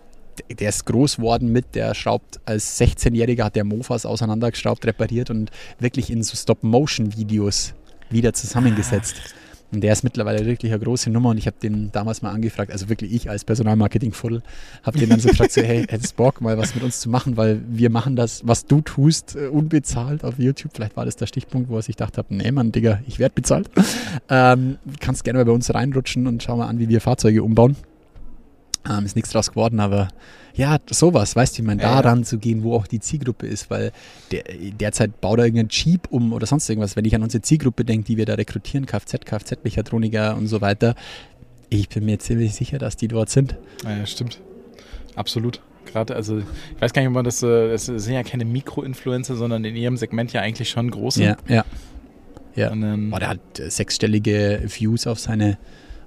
[0.48, 5.50] der ist groß worden mit, der schraubt als 16-Jähriger, hat der Mofas auseinandergeschraubt, repariert und
[5.79, 7.74] wirklich in so Stop-Motion-Videos
[8.11, 9.35] wieder zusammengesetzt.
[9.72, 12.72] Und der ist mittlerweile wirklich eine große Nummer und ich habe den damals mal angefragt,
[12.72, 14.42] also wirklich ich als Personalmarketing-Fuddel,
[14.83, 17.37] habe den dann so gefragt, so, hey, hättest Bock mal was mit uns zu machen,
[17.37, 20.72] weil wir machen das, was du tust, äh, unbezahlt auf YouTube.
[20.74, 23.70] Vielleicht war das der Stichpunkt, wo ich gedacht habe, nee Mann, Digga, ich werde bezahlt.
[24.33, 27.76] Ähm, kannst gerne mal bei uns reinrutschen und schau mal an, wie wir Fahrzeuge umbauen.
[28.88, 30.08] Ähm, ist nichts draus geworden, aber
[30.54, 32.00] ja, sowas, weißt du, ich meine, da ja.
[32.00, 33.92] ranzugehen, wo auch die Zielgruppe ist, weil
[34.30, 34.44] der,
[34.80, 36.96] derzeit baut er irgendeinen Jeep um oder sonst irgendwas.
[36.96, 40.94] Wenn ich an unsere Zielgruppe denke, die wir da rekrutieren, Kfz, Kfz-Mechatroniker und so weiter,
[41.68, 43.56] ich bin mir ziemlich sicher, dass die dort sind.
[43.84, 44.40] Ja, stimmt.
[45.14, 45.60] Absolut.
[45.86, 49.36] Gerade, also ich weiß gar nicht, ob man das, äh, das sind ja keine Mikro-Influencer,
[49.36, 51.22] sondern in ihrem Segment ja eigentlich schon große.
[51.22, 51.64] Ja, ja.
[52.54, 52.72] Ja.
[52.72, 55.58] Und dann, Boah, der hat äh, sechsstellige Views auf seine,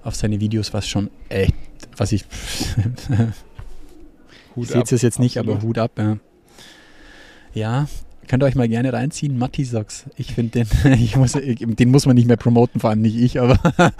[0.03, 1.53] auf seine Videos, was schon echt,
[1.97, 2.25] was ich,
[4.55, 4.91] Hut ich sehe ab.
[4.91, 5.59] es jetzt nicht, Absolut.
[5.59, 5.91] aber Hut ab.
[5.97, 6.17] Ja.
[7.53, 7.87] ja,
[8.27, 9.37] könnt ihr euch mal gerne reinziehen.
[9.37, 10.05] Matti Socks.
[10.17, 13.39] Ich finde den, ich muss, den muss man nicht mehr promoten, vor allem nicht ich,
[13.39, 13.59] aber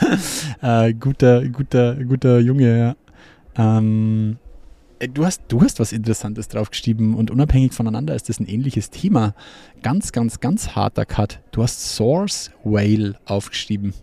[0.61, 2.95] äh, guter, guter, guter Junge, ja.
[3.55, 4.37] Ähm,
[4.99, 8.89] äh, Du hast, du hast was Interessantes draufgeschrieben und unabhängig voneinander ist das ein ähnliches
[8.89, 9.33] Thema.
[9.81, 11.41] Ganz, ganz, ganz harter Cut.
[11.51, 13.93] Du hast Source Whale aufgeschrieben.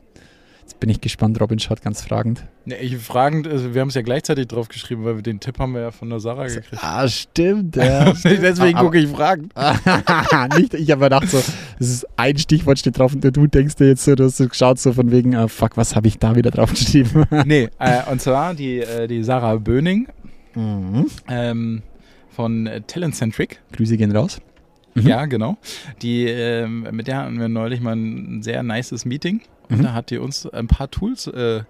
[0.81, 2.47] Bin ich gespannt, Robin schaut ganz fragend.
[2.65, 5.59] Ne, ich fragend, also wir haben es ja gleichzeitig drauf geschrieben, weil wir den Tipp
[5.59, 6.83] haben wir ja von der Sarah gekriegt.
[6.83, 7.77] Ah, stimmt.
[7.77, 9.53] Ja, Deswegen Aber- gucke ich fragend.
[10.57, 11.37] nicht, ich habe mir gedacht, so,
[11.79, 14.49] das ist ein Stichwort steht drauf und du denkst dir jetzt so, du hast so
[14.49, 17.27] geschaut, so von wegen, ah, fuck, was habe ich da wieder draufgeschrieben?
[17.45, 20.09] nee, äh, und zwar die, äh, die Sarah Böning
[20.55, 21.07] mhm.
[21.29, 21.83] ähm,
[22.31, 23.61] von Talentcentric.
[23.73, 24.41] Grüße gehen raus.
[24.95, 25.07] Mhm.
[25.07, 25.57] Ja, genau.
[26.03, 29.41] Die, ähm, mit der hatten wir neulich mal ein sehr nices Meeting.
[29.69, 29.83] Und Mhm.
[29.85, 31.63] da hat die uns ein paar Tools äh,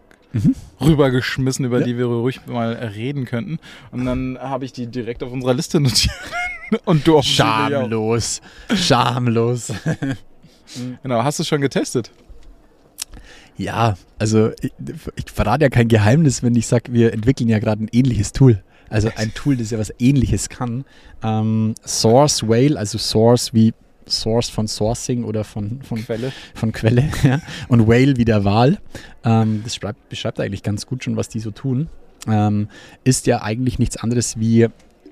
[0.80, 1.84] rübergeschmissen, über Ja.
[1.84, 3.58] die wir ruhig mal äh, reden könnten.
[3.90, 6.14] Und dann habe ich die direkt auf unserer Liste notiert.
[6.84, 7.22] Und du auch.
[7.24, 8.40] Schamlos.
[8.74, 9.72] Schamlos.
[11.02, 12.12] Genau, hast du schon getestet?
[13.56, 14.72] Ja, also ich,
[15.16, 18.62] ich verrate ja kein Geheimnis, wenn ich sage, wir entwickeln ja gerade ein ähnliches Tool.
[18.90, 20.84] Also ein Tool, das ja was ähnliches kann.
[21.22, 23.72] Ähm, Source Whale, also Source wie
[24.08, 26.32] Source von Sourcing oder von, von, Quelle.
[26.54, 27.08] von Quelle.
[27.22, 27.40] Ja.
[27.68, 28.78] Und Whale wie der Wal.
[29.24, 31.88] Ähm, das schreibt, beschreibt eigentlich ganz gut schon, was die so tun.
[32.26, 32.68] Ähm,
[33.04, 34.66] ist ja eigentlich nichts anderes wie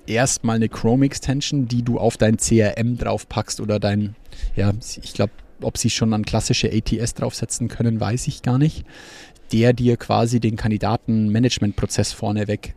[0.06, 4.16] erstmal eine Chrome-Extension, die du auf dein CRM draufpackst oder dein,
[4.56, 8.84] ja, ich glaube, ob sie schon an klassische ATS draufsetzen können, weiß ich gar nicht.
[9.52, 12.74] Der dir quasi den Kandidatenmanagementprozess vorneweg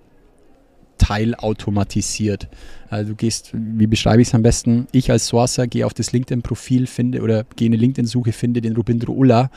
[1.02, 2.48] teilautomatisiert.
[2.90, 4.88] Also du gehst, wie beschreibe ich es am besten?
[4.92, 8.76] Ich als Sourcer gehe auf das LinkedIn-Profil, finde oder gehe in eine LinkedIn-Suche, finde den
[8.76, 9.50] Rubindro Ulla.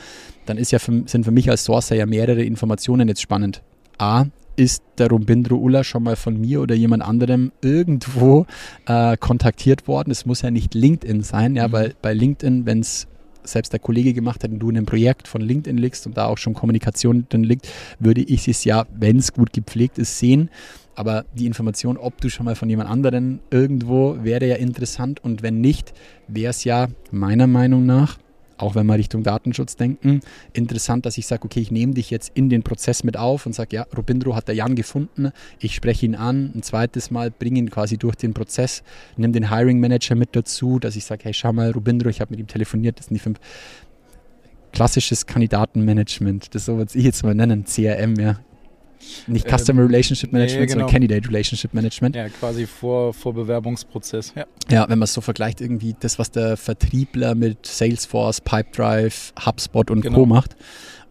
[0.47, 3.61] Dann ist ja für, sind für mich als Sourcer ja mehrere Informationen jetzt spannend.
[3.99, 8.47] A, ist der Rubindro Ulla schon mal von mir oder jemand anderem irgendwo
[8.87, 10.11] äh, kontaktiert worden?
[10.11, 13.07] Es muss ja nicht LinkedIn sein, ja, weil bei LinkedIn, wenn es
[13.43, 16.25] selbst der Kollege gemacht hat und du in einem Projekt von LinkedIn liegst und da
[16.25, 20.49] auch schon Kommunikation drin liegt, würde ich es ja, wenn es gut gepflegt ist, sehen.
[20.95, 25.23] Aber die Information, ob du schon mal von jemand anderen irgendwo, wäre ja interessant.
[25.23, 25.93] Und wenn nicht,
[26.27, 28.17] wäre es ja meiner Meinung nach,
[28.57, 30.21] auch wenn wir Richtung Datenschutz denken,
[30.53, 33.53] interessant, dass ich sage, okay, ich nehme dich jetzt in den Prozess mit auf und
[33.53, 37.59] sage, ja, Robindro hat der Jan gefunden, ich spreche ihn an, ein zweites Mal, bringe
[37.59, 38.83] ihn quasi durch den Prozess,
[39.17, 42.31] nimm den Hiring Manager mit dazu, dass ich sage, hey, schau mal, Robindro, ich habe
[42.31, 43.39] mit ihm telefoniert, das sind die fünf.
[44.71, 48.39] Klassisches Kandidatenmanagement, das so würde ich jetzt mal nennen, CRM, ja.
[49.27, 50.79] Nicht Ähm, Customer Relationship nee, Management, genau.
[50.79, 52.15] sondern Candidate Relationship Management.
[52.15, 54.33] Ja, quasi vor, vor Bewerbungsprozess.
[54.35, 54.45] Ja.
[54.69, 59.91] Ja, wenn man es so vergleicht, irgendwie das, was der Vertriebler mit Salesforce, Pipedrive, HubSpot
[59.91, 60.19] und Genau.
[60.19, 60.25] Co.
[60.25, 60.55] macht.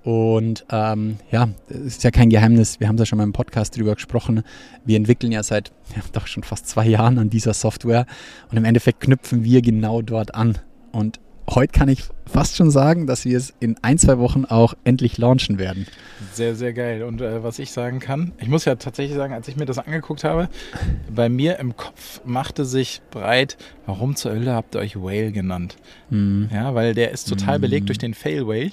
[0.05, 3.95] Und ähm, ja, ist ja kein Geheimnis, wir haben da schon mal im Podcast drüber
[3.95, 4.43] gesprochen.
[4.85, 8.05] Wir entwickeln ja seit ja, doch schon fast zwei Jahren an dieser Software
[8.51, 10.59] und im Endeffekt knüpfen wir genau dort an.
[10.93, 14.75] Und heute kann ich fast schon sagen, dass wir es in ein, zwei Wochen auch
[14.85, 15.87] endlich launchen werden.
[16.33, 17.03] Sehr, sehr geil.
[17.03, 19.79] Und äh, was ich sagen kann, ich muss ja tatsächlich sagen, als ich mir das
[19.79, 20.49] angeguckt habe,
[21.15, 25.77] bei mir im Kopf machte sich breit, warum zur Hölle habt ihr euch Whale genannt?
[26.11, 26.49] Hm.
[26.53, 28.73] Ja, weil der ist total belegt durch den Fail Whale.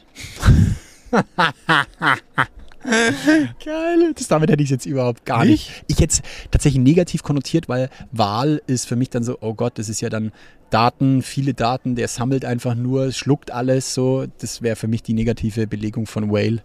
[3.64, 4.14] Geil.
[4.16, 5.84] Das, damit hätte ich es jetzt überhaupt gar nicht.
[5.88, 9.78] Ich hätte es tatsächlich negativ konnotiert, weil Wahl ist für mich dann so, oh Gott,
[9.78, 10.32] das ist ja dann
[10.70, 14.26] Daten, viele Daten, der sammelt einfach nur, schluckt alles so.
[14.40, 16.64] Das wäre für mich die negative Belegung von Whale.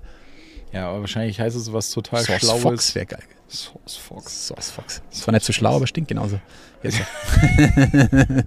[0.73, 2.63] Ja, aber wahrscheinlich heißt es was total Source Schlaues.
[2.63, 3.23] Fox wäre geil.
[3.49, 4.47] Source Fox.
[4.47, 5.03] Source Fox.
[5.11, 6.41] Das war nicht so schlau, aber stinkt genauso.
[6.83, 7.01] Jetzt.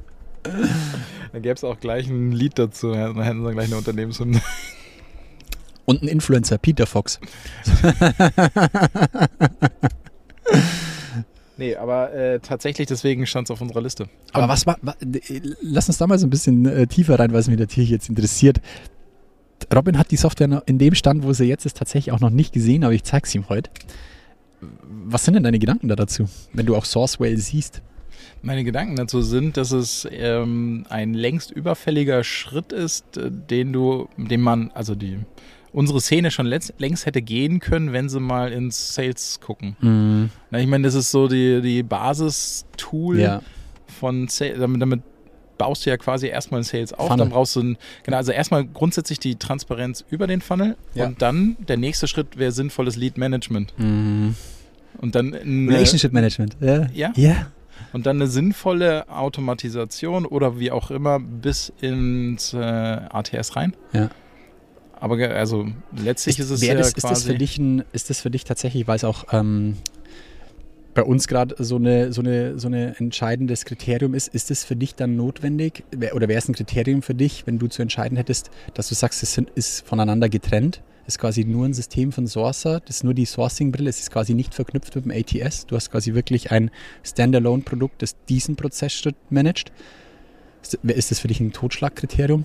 [1.31, 2.91] Da gäbe es auch gleich ein Lied dazu.
[2.91, 4.41] Dann hätten sie gleich eine Unternehmenshymne.
[5.89, 7.19] Und ein Influencer, Peter Fox.
[11.57, 14.07] Nee, aber äh, tatsächlich deswegen stand es auf unserer Liste.
[14.31, 17.33] Aber was war, wa- äh, lass uns da mal so ein bisschen äh, tiefer rein,
[17.33, 18.61] weil es mich natürlich jetzt interessiert.
[19.75, 22.53] Robin hat die Software in dem Stand, wo sie jetzt ist, tatsächlich auch noch nicht
[22.53, 23.69] gesehen, aber ich zeig's ihm heute.
[24.83, 27.81] Was sind denn deine Gedanken da dazu, wenn du auch Sourcewell siehst?
[28.41, 34.07] Meine Gedanken dazu sind, dass es ähm, ein längst überfälliger Schritt ist, äh, den du,
[34.15, 35.17] den man, also die
[35.71, 40.29] unsere Szene schon längst hätte gehen können, wenn sie mal ins Sales gucken.
[40.49, 43.41] Na, ich meine, das ist so die, die Basis-Tool Ja,
[43.99, 45.01] von Sales, damit, damit
[45.57, 47.17] baust du ja quasi erstmal ein Sales auf, Funnel.
[47.17, 51.05] dann brauchst du ein, genau, also erstmal grundsätzlich die Transparenz über den Funnel Ja.
[51.07, 53.73] und dann der nächste Schritt wäre sinnvolles Lead Management.
[53.77, 54.35] Und
[55.15, 56.55] dann eine, Relationship Management.
[56.61, 56.87] Ja.
[56.93, 57.11] Ja.
[57.15, 57.47] ja.
[57.93, 63.75] und dann eine sinnvolle Automatisation oder wie auch immer bis ins äh, ATS rein.
[63.93, 64.09] Ja.
[64.99, 68.09] Aber also letztlich ist, es wär ja das, ist, quasi das für dich ein, ist
[68.09, 69.77] das für dich tatsächlich, weil es auch ähm,
[70.93, 74.75] bei uns gerade so eine, so, eine, so eine entscheidendes Kriterium ist, ist es für
[74.75, 75.83] dich dann notwendig
[76.13, 79.23] oder wäre es ein Kriterium für dich, wenn du zu entscheiden hättest, dass du sagst,
[79.23, 80.81] es sind, ist voneinander getrennt?
[81.07, 84.33] Ist quasi nur ein System von Sourcer, das ist nur die Sourcing-Brille, es ist quasi
[84.35, 85.65] nicht verknüpft mit dem ATS.
[85.65, 86.69] Du hast quasi wirklich ein
[87.01, 89.71] Standalone-Produkt, das diesen Prozessschritt managt.
[90.61, 92.43] Ist, ist das für dich ein Totschlagkriterium?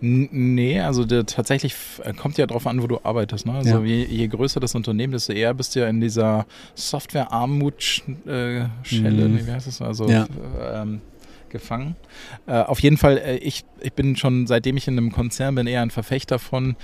[0.00, 1.74] N- Nee, also der, tatsächlich
[2.04, 3.46] äh, kommt ja drauf an, wo du arbeitest.
[3.46, 3.54] Ne?
[3.54, 3.84] Also Ja.
[3.84, 9.34] je, je größer das Unternehmen, desto eher bist du ja in dieser Software-Armut-Schelle, Mhm.
[9.34, 9.82] nee, wie heißt das?
[9.82, 10.26] Also Ja.
[10.74, 11.00] ähm,
[11.48, 11.94] gefangen.
[12.46, 15.66] Äh, auf jeden Fall, äh, ich, ich bin schon, seitdem ich in einem Konzern bin,
[15.68, 16.74] eher ein Verfechter von,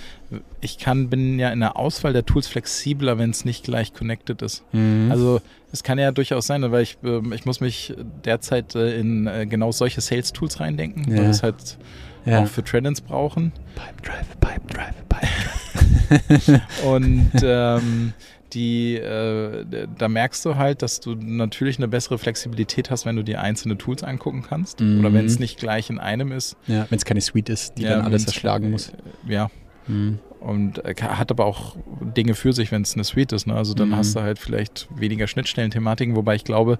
[0.61, 4.40] ich kann, bin ja in der Auswahl der Tools flexibler, wenn es nicht gleich connected
[4.40, 4.62] ist.
[4.73, 5.09] Mhm.
[5.11, 5.40] Also
[5.73, 7.92] es kann ja durchaus sein, weil ich, ähm, ich muss mich
[8.25, 11.23] derzeit äh, in äh, genau solche Sales-Tools reindenken, weil Ja.
[11.23, 11.77] wir es halt
[12.24, 12.42] ja.
[12.42, 13.52] auch für Trendins brauchen.
[13.74, 16.85] Pipe Drive, Pipe Drive, Pipe Drive.
[16.85, 18.12] und ähm,
[18.52, 19.64] die, äh,
[19.96, 23.78] da merkst du halt, dass du natürlich eine bessere Flexibilität hast, wenn du dir einzelne
[23.78, 24.80] Tools angucken kannst.
[24.80, 25.00] Mhm.
[25.00, 26.56] Oder wenn es nicht gleich in einem ist.
[26.66, 28.92] Ja, wenn es keine Suite ist, die Ja, dann alles erschlagen muss.
[29.26, 29.50] Ja.
[29.87, 30.18] Mhm.
[30.44, 33.46] Und äh, hat aber auch Dinge für sich, wenn es eine Suite ist.
[33.46, 33.55] Ne?
[33.55, 33.96] Also dann Mhm.
[33.96, 36.78] hast du halt vielleicht weniger Schnittstellenthematiken, wobei ich glaube,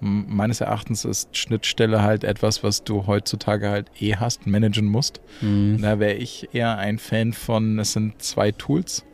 [0.00, 5.20] meines Erachtens ist Schnittstelle halt etwas, was du heutzutage halt eh hast, managen musst.
[5.42, 5.80] Mhm.
[5.82, 9.04] Da wäre ich eher ein Fan von, es sind zwei Tools,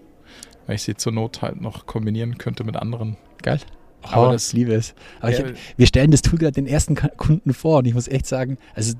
[0.66, 3.16] weil ich sie zur Not halt noch kombinieren könnte mit anderen.
[3.42, 3.58] Geil.
[4.02, 4.94] Aber oh, das- ich liebe es.
[5.20, 8.06] Aber Ja, ich, wir stellen das Tool gerade den ersten Kunden vor und ich muss
[8.06, 8.94] echt sagen, also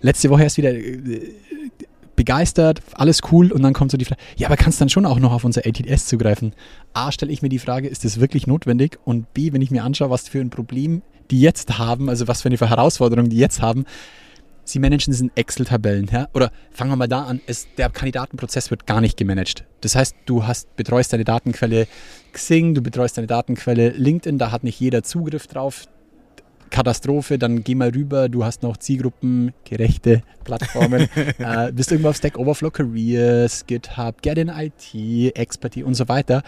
[0.00, 1.32] letzte Woche erst wieder äh,
[2.16, 5.18] begeistert, alles cool und dann kommt so die Frage, ja, aber kannst dann schon auch
[5.18, 6.54] noch auf unser ATS zugreifen?
[6.92, 8.98] A, stelle ich mir die Frage, ist das wirklich notwendig?
[9.04, 12.42] Und B, wenn ich mir anschaue, was für ein Problem die jetzt haben, also was
[12.42, 13.86] für eine Herausforderung die jetzt haben,
[14.64, 16.28] Sie managen es in Excel-Tabellen, ja?
[16.34, 19.64] Oder fangen wir mal da an, es, der Kandidatenprozess wird gar nicht gemanagt.
[19.80, 21.88] Das heißt, du hast, betreust deine Datenquelle
[22.32, 25.86] Xing, du betreust deine Datenquelle LinkedIn, da hat nicht jeder Zugriff drauf.
[26.72, 31.08] Katastrophe, dann geh mal rüber, du hast noch Zielgruppengerechte Plattformen,
[31.38, 36.42] äh, bist irgendwo auf Stack Overflow Careers, GitHub, Get in IT, Expertise und so weiter.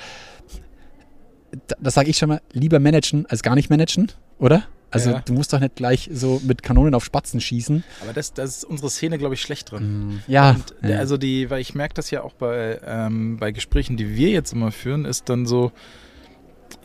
[1.69, 4.65] Da, das sage ich schon mal, lieber managen als gar nicht managen, oder?
[4.91, 5.21] Also Ja.
[5.21, 7.85] du musst doch nicht gleich so mit Kanonen auf Spatzen schießen.
[8.03, 10.23] Aber das, das ist unsere Szene, glaube ich, schlecht drin.
[10.27, 10.99] Ja, Und ja.
[10.99, 14.53] also die, weil ich merke das ja auch bei, ähm, bei Gesprächen, die wir jetzt
[14.53, 15.73] immer führen, ist dann so,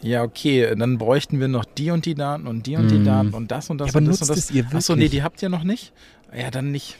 [0.02, 3.06] ja, okay, dann bräuchten wir noch die und die Daten und die und die Mm.
[3.06, 4.46] Daten und das und das Ja, aber und das nutzt und das.
[4.46, 5.12] es ihr Achso, nee, wirklich?
[5.12, 5.94] die habt ihr noch nicht?
[6.36, 6.98] Ja, dann nicht.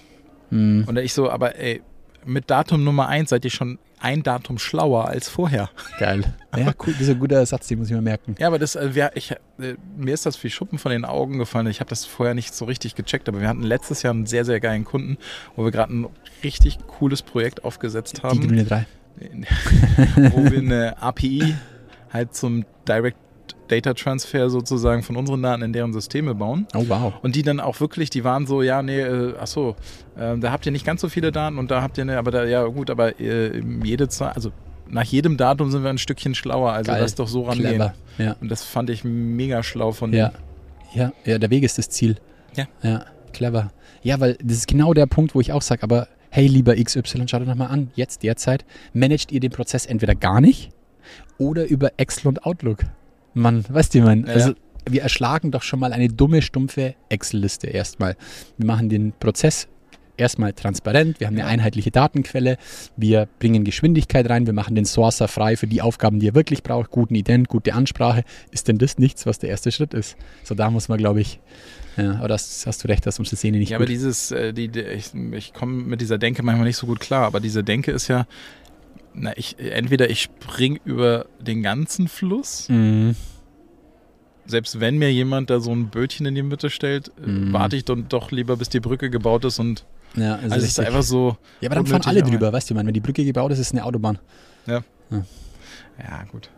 [0.50, 0.86] Hm.
[0.88, 1.82] Und ich so, aber ey,
[2.26, 5.70] mit Datum Nummer eins seid ihr schon ein Datum schlauer als vorher.
[6.00, 6.24] Geil.
[6.56, 6.94] Ja, cool.
[6.94, 8.36] Das ist ein guter Satz, den muss ich mir merken.
[8.40, 11.38] Ja, aber das, äh, wir, ich, äh, mir ist das wie Schuppen von den Augen
[11.38, 11.68] gefallen.
[11.68, 14.46] Ich habe das vorher nicht so richtig gecheckt, aber wir hatten letztes Jahr einen sehr,
[14.46, 15.18] sehr geilen Kunden,
[15.56, 16.08] wo wir gerade ein
[16.44, 18.40] richtig cooles Projekt aufgesetzt Die haben.
[18.40, 18.86] grüne 3.
[20.16, 21.56] wo wir eine API
[22.12, 23.18] halt zum Direct
[23.68, 26.68] Data Transfer sozusagen von unseren Daten in deren Systeme bauen.
[26.76, 27.14] Oh, wow.
[27.22, 29.76] Und die dann auch wirklich, die waren so, ja, nee, äh, ach so,
[30.18, 32.32] äh, da habt ihr nicht ganz so viele Daten und da habt ihr, ne, aber
[32.32, 34.52] da, ja gut, aber äh, jede Zahl, also
[34.88, 37.02] nach jedem Datum sind wir ein Stückchen schlauer, also Geil.
[37.02, 37.68] lass doch so rangehen.
[37.76, 37.94] Clever.
[38.18, 38.36] Ja.
[38.42, 40.30] Und das fand ich mega schlau von Ja.
[40.30, 40.42] denen.
[40.96, 42.16] ja, ja, der Weg ist das Ziel.
[42.56, 42.66] Ja.
[42.82, 43.72] Ja, clever.
[44.02, 47.28] Ja, weil das ist genau der Punkt, wo ich auch sage, aber hey, lieber XY,
[47.28, 50.72] schaut euch doch mal an, jetzt derzeit, managt ihr den Prozess entweder gar nicht
[51.38, 52.80] oder über Excel und Outlook.
[53.34, 54.54] Mann, weißt du, man, Ja, also
[54.90, 58.16] wir erschlagen doch schon mal eine dumme, stumpfe Excel-Liste erstmal.
[58.58, 59.68] Wir machen den Prozess
[60.18, 62.58] erstmal transparent, wir haben eine einheitliche Datenquelle,
[62.98, 66.62] wir bringen Geschwindigkeit rein, wir machen den Sourcer frei für die Aufgaben, die er wirklich
[66.62, 68.24] braucht, guten Ident, gute Ansprache.
[68.52, 70.18] Ist denn das nichts, was der erste Schritt ist?
[70.44, 71.40] So, da muss man, glaube ich,
[71.98, 73.94] ja, aber das hast du recht, dass unsere Szene nicht Ja, aber gut.
[73.94, 77.26] dieses, äh, die, die, ich, ich komme mit dieser Denke manchmal nicht so gut klar,
[77.26, 78.26] aber diese Denke ist ja,
[79.20, 83.16] na, ich, entweder ich spring über den ganzen Fluss, Mhm.
[84.46, 87.54] selbst wenn mir jemand da so ein Bötchen in die Mitte stellt, äh, Mhm.
[87.54, 90.80] warte ich dann doch lieber, bis die Brücke gebaut ist und Ja, also, also ist
[90.80, 93.52] einfach so, ja, aber dann fahren alle drüber, weißt du, man, wenn die Brücke gebaut
[93.52, 94.18] ist, ist es eine Autobahn.
[94.66, 96.50] ja gut.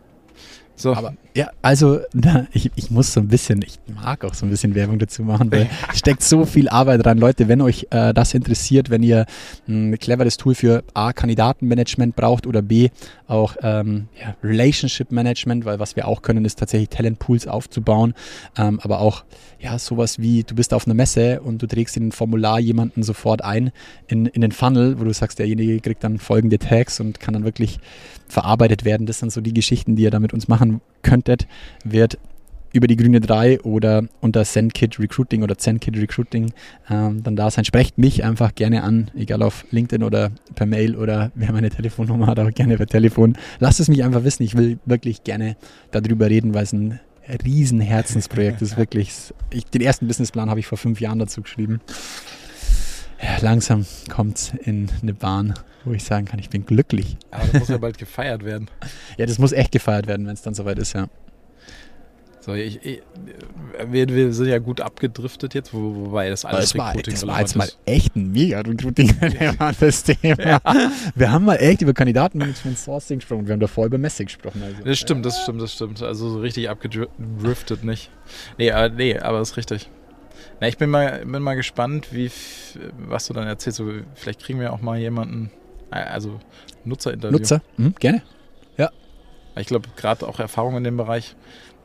[0.82, 4.44] So, Aber ja, also da, ich, ich muss so ein bisschen, ich mag auch so
[4.44, 7.18] ein bisschen Werbung dazu machen, weil es steckt so viel Arbeit rein.
[7.18, 9.26] Leute, wenn euch äh, das interessiert, wenn ihr
[9.68, 12.90] ein cleveres Tool für A, Kandidatenmanagement braucht oder B,
[13.28, 18.14] auch ähm, ja, Relationship Management, weil was wir auch können, ist tatsächlich Talentpools aufzubauen,
[18.58, 19.24] ähm, aber auch
[19.60, 23.04] ja, sowas wie, du bist auf einer Messe und du trägst in ein Formular jemanden
[23.04, 23.70] sofort ein
[24.08, 27.44] in, in den Funnel, wo du sagst, derjenige kriegt dann folgende Tags und kann dann
[27.44, 27.78] wirklich
[28.32, 29.06] verarbeitet werden.
[29.06, 30.71] Das sind so die Geschichten, die ihr da mit uns machen
[31.02, 31.46] könntet,
[31.84, 32.18] wird
[32.72, 36.52] über die grüne 3 oder unter SendKit Recruiting oder ZenKit Recruiting
[36.88, 37.64] ähm, dann da sein.
[37.64, 42.26] Sprecht mich einfach gerne an, egal auf LinkedIn oder per Mail oder wer meine Telefonnummer
[42.26, 43.36] hat, auch gerne per Telefon.
[43.60, 44.42] Lasst es mich einfach wissen.
[44.42, 45.56] Ich will wirklich gerne
[45.90, 47.00] darüber reden, weil es ein
[47.44, 48.76] riesen Herzensprojekt ist.
[48.82, 49.12] Wirklich.
[49.50, 51.80] Ich, den ersten Businessplan habe ich vor fünf Jahren dazu geschrieben.
[53.22, 57.16] Ja, langsam kommt es in eine Bahn, wo ich sagen kann, ich bin glücklich.
[57.30, 58.68] aber das muss ja bald gefeiert werden.
[59.16, 61.08] Ja, das muss echt gefeiert werden, wenn es dann soweit ist, ja.
[62.44, 63.00] So, ich, ich,
[63.86, 67.38] wir, wir sind ja gut abgedriftet jetzt, wo, wobei das alles das war, das war
[67.38, 70.60] jetzt mal echt ein mega Recruiting-relevantes Thema.
[71.14, 73.46] Wir haben mal echt über Kandidatenmanagement Sourcing gesprochen.
[73.46, 74.60] Wir haben davor über Messe gesprochen.
[74.60, 74.82] Also.
[74.82, 76.02] Das stimmt, das stimmt, das stimmt.
[76.02, 78.10] Also so richtig abgedriftet nicht.
[78.58, 79.88] Nee, aber, nee, aber ist richtig.
[80.60, 82.28] Na, ich bin mal, bin mal gespannt, wie,
[83.06, 83.78] was du dann erzählst.
[83.78, 85.61] So, vielleicht kriegen wir auch mal jemanden, äh,
[85.92, 86.40] also
[86.84, 87.38] Nutzerinterview.
[87.38, 88.22] Nutzer, mhm, gerne.
[89.56, 91.36] Ich glaube, gerade auch Erfahrung in dem Bereich,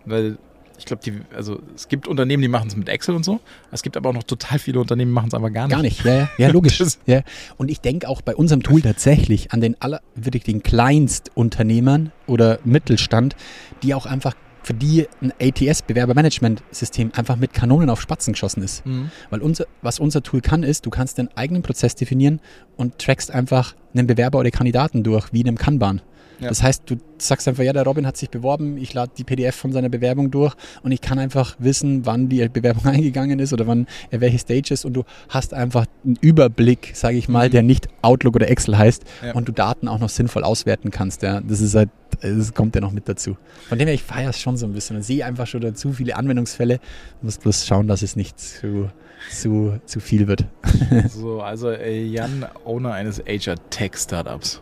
[0.06, 0.38] weil
[0.80, 3.40] ich glaube, die, also es gibt Unternehmen, die machen es mit Excel und so.
[3.72, 5.76] Es gibt aber auch noch total viele Unternehmen, die machen es aber gar nicht.
[5.76, 6.82] Gar nicht, ja, ja, ja logisch.
[7.08, 7.22] Ja.
[7.58, 12.60] Und ich denke auch bei unserem Tool tatsächlich an den aller, wirklich den Kleinstunternehmern oder
[12.64, 13.36] Mittelstand,
[13.82, 14.36] die auch einfach
[14.68, 18.86] für die ein ATS-Bewerbermanagement-System einfach mit Kanonen auf Spatzen geschossen ist.
[18.86, 19.12] Mhm.
[19.30, 22.42] Weil unser, was unser Tool kann, ist, du kannst deinen eigenen Prozess definieren
[22.76, 26.02] und trackst einfach einen Bewerber oder Kandidaten durch, wie in einem Kanban.
[26.40, 26.50] Ja.
[26.50, 29.56] Das heißt, du sagst einfach, ja, der Robin hat sich beworben, ich lade die PDF
[29.56, 33.66] von seiner Bewerbung durch und ich kann einfach wissen, wann die Bewerbung eingegangen ist oder
[33.68, 37.52] wann er welche Stage ist und du hast einfach einen Überblick, sage ich mal, Mhm.
[37.52, 39.34] der nicht Outlook oder Excel heißt Ja.
[39.34, 41.24] und du Daten auch noch sinnvoll auswerten kannst.
[41.24, 41.42] Ja.
[41.42, 41.90] Das ist halt,
[42.22, 43.38] das kommt ja noch mit dazu.
[43.70, 45.94] Von dem her, ich feiere es schon so ein bisschen und sehe einfach schon zu
[45.94, 46.80] viele Anwendungsfälle.
[47.22, 48.90] Muss bloß schauen, dass es nicht zu,
[49.32, 50.46] zu, zu viel wird.
[51.10, 54.62] So, also Jan, Owner eines HR Tech Startups.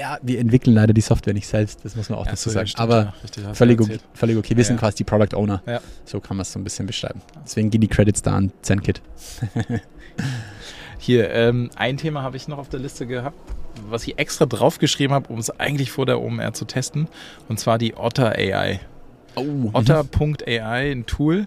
[0.00, 2.54] Ja, wir entwickeln leider die Software nicht selbst, das muss man auch Ach dazu ja,
[2.54, 2.66] sagen.
[2.68, 4.56] stimmt, Aber ja, richtig, völlig, okay, völlig okay.
[4.56, 4.80] Wir sind Ja.
[4.80, 5.62] quasi die Product Owner.
[5.66, 5.80] Ja.
[6.04, 7.20] So kann man es so ein bisschen beschreiben.
[7.44, 9.02] Deswegen gehen die Credits da an ZenKit.
[10.98, 13.36] Hier, ähm, ein Thema habe ich noch auf der Liste gehabt,
[13.88, 17.08] was ich extra draufgeschrieben habe, um es eigentlich vor der OMR zu testen.
[17.48, 18.80] Und zwar die Otter AI.
[19.36, 21.46] Oh, Otter.ai, ein Tool.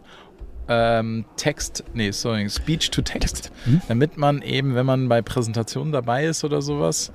[0.70, 3.52] Ähm, Text, nee, sorry, Speech to Text.
[3.66, 3.82] Mhm.
[3.88, 7.12] Damit man eben, wenn man bei Präsentationen dabei ist oder sowas,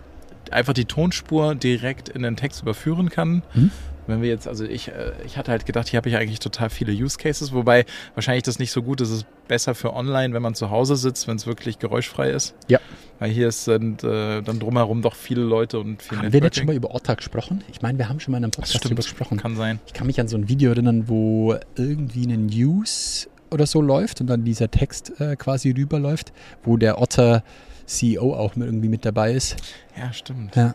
[0.51, 3.43] einfach die Tonspur direkt in den Text überführen kann.
[3.55, 3.71] Mhm.
[4.09, 6.71] Wenn wir jetzt, also ich, äh, ich hatte halt gedacht, hier habe ich eigentlich total
[6.71, 9.11] viele Use Cases, wobei wahrscheinlich das nicht so gut ist.
[9.11, 12.55] Es ist besser für online, wenn man zu Hause sitzt, wenn es wirklich geräuschfrei ist.
[12.67, 12.81] Ja.
[13.21, 16.61] Weil hier sind äh, dann drumherum doch viele Leute und viel Haben wir nicht Networking.
[16.61, 17.63] schon mal über Otter gesprochen?
[17.71, 19.39] Ich meine, wir haben schon mal in einem Podcast darüber gesprochen.
[19.39, 19.79] kann sein.
[19.87, 24.21] Ich kann mich an so ein Video erinnern, wo irgendwie eine News oder so läuft
[24.21, 26.33] und dann dieser Text äh, quasi rüberläuft,
[26.65, 27.45] wo der Otter
[27.87, 29.57] CEO auch mit irgendwie mit dabei ist.
[29.97, 30.57] Ja, stimmt.
[30.57, 30.75] Ja.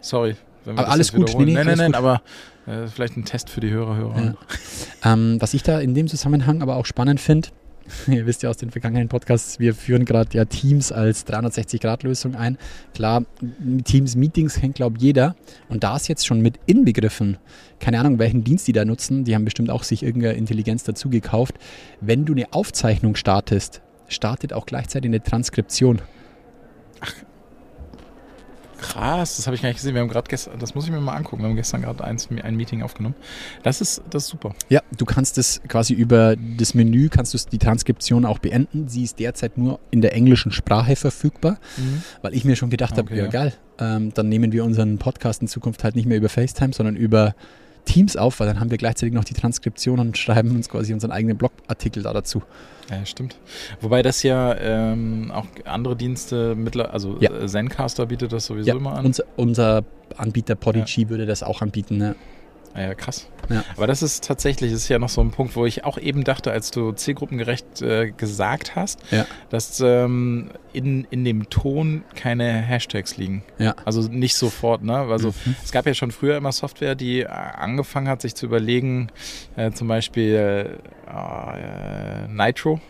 [0.00, 0.36] Sorry.
[0.66, 1.34] Aber alles gut.
[1.38, 2.22] Nee, nee, nein, nein, nein, aber
[2.66, 4.36] äh, vielleicht ein Test für die Hörer, Hörer.
[5.04, 5.12] Ja.
[5.12, 7.48] Ähm, was ich da in dem Zusammenhang aber auch spannend finde,
[8.08, 12.58] ihr wisst ja aus den vergangenen Podcasts, wir führen gerade ja Teams als 360-Grad-Lösung ein.
[12.94, 13.24] Klar,
[13.84, 15.36] Teams-Meetings kennt, glaube jeder.
[15.68, 17.38] Und da ist jetzt schon mit inbegriffen,
[17.78, 21.10] keine Ahnung, welchen Dienst die da nutzen, die haben bestimmt auch sich irgendeine Intelligenz dazu
[21.10, 21.54] gekauft.
[22.00, 26.00] Wenn du eine Aufzeichnung startest, startet auch gleichzeitig eine Transkription.
[28.80, 29.94] Krass, das habe ich gar nicht gesehen.
[29.94, 31.42] Wir haben gerade gestern, das muss ich mir mal angucken.
[31.42, 33.14] Wir haben gestern gerade eins, ein Meeting aufgenommen.
[33.62, 34.54] Das ist, das ist super.
[34.68, 38.88] Ja, du kannst es quasi über das Menü, kannst du die Transkription auch beenden.
[38.88, 41.58] Sie ist derzeit nur in der englischen Sprache verfügbar,
[42.22, 43.30] weil ich mir schon gedacht habe, Okay, ja ja.
[43.30, 46.96] geil, ähm, dann nehmen wir unseren Podcast in Zukunft halt nicht mehr über FaceTime, sondern
[46.96, 47.34] über
[47.86, 51.12] Teams auf, weil dann haben wir gleichzeitig noch die Transkription und schreiben uns quasi unseren
[51.12, 52.42] eigenen Blogartikel da dazu.
[52.90, 53.36] Ja, stimmt.
[53.80, 57.30] Wobei das ja ähm, auch andere Dienste mittler, also Ja.
[57.32, 59.06] äh, Zencaster bietet das sowieso Ja, immer an.
[59.06, 59.84] unser, unser
[60.16, 61.96] Anbieter Podigy würde das auch anbieten.
[61.96, 62.14] Ne?
[62.76, 63.26] Ah ja, krass.
[63.48, 63.64] Ja.
[63.76, 66.24] Aber das ist tatsächlich, das ist ja noch so ein Punkt, wo ich auch eben
[66.24, 69.24] dachte, als du zielgruppengerecht äh, gesagt hast, Ja.
[69.48, 73.42] dass ähm, in, in dem Ton keine Hashtags liegen.
[73.58, 73.74] Ja.
[73.86, 74.94] Also nicht sofort, ne?
[74.98, 75.56] Also Mhm.
[75.64, 79.08] es gab ja schon früher immer Software, die äh, angefangen hat, sich zu überlegen,
[79.56, 82.80] äh, zum Beispiel äh, Nitro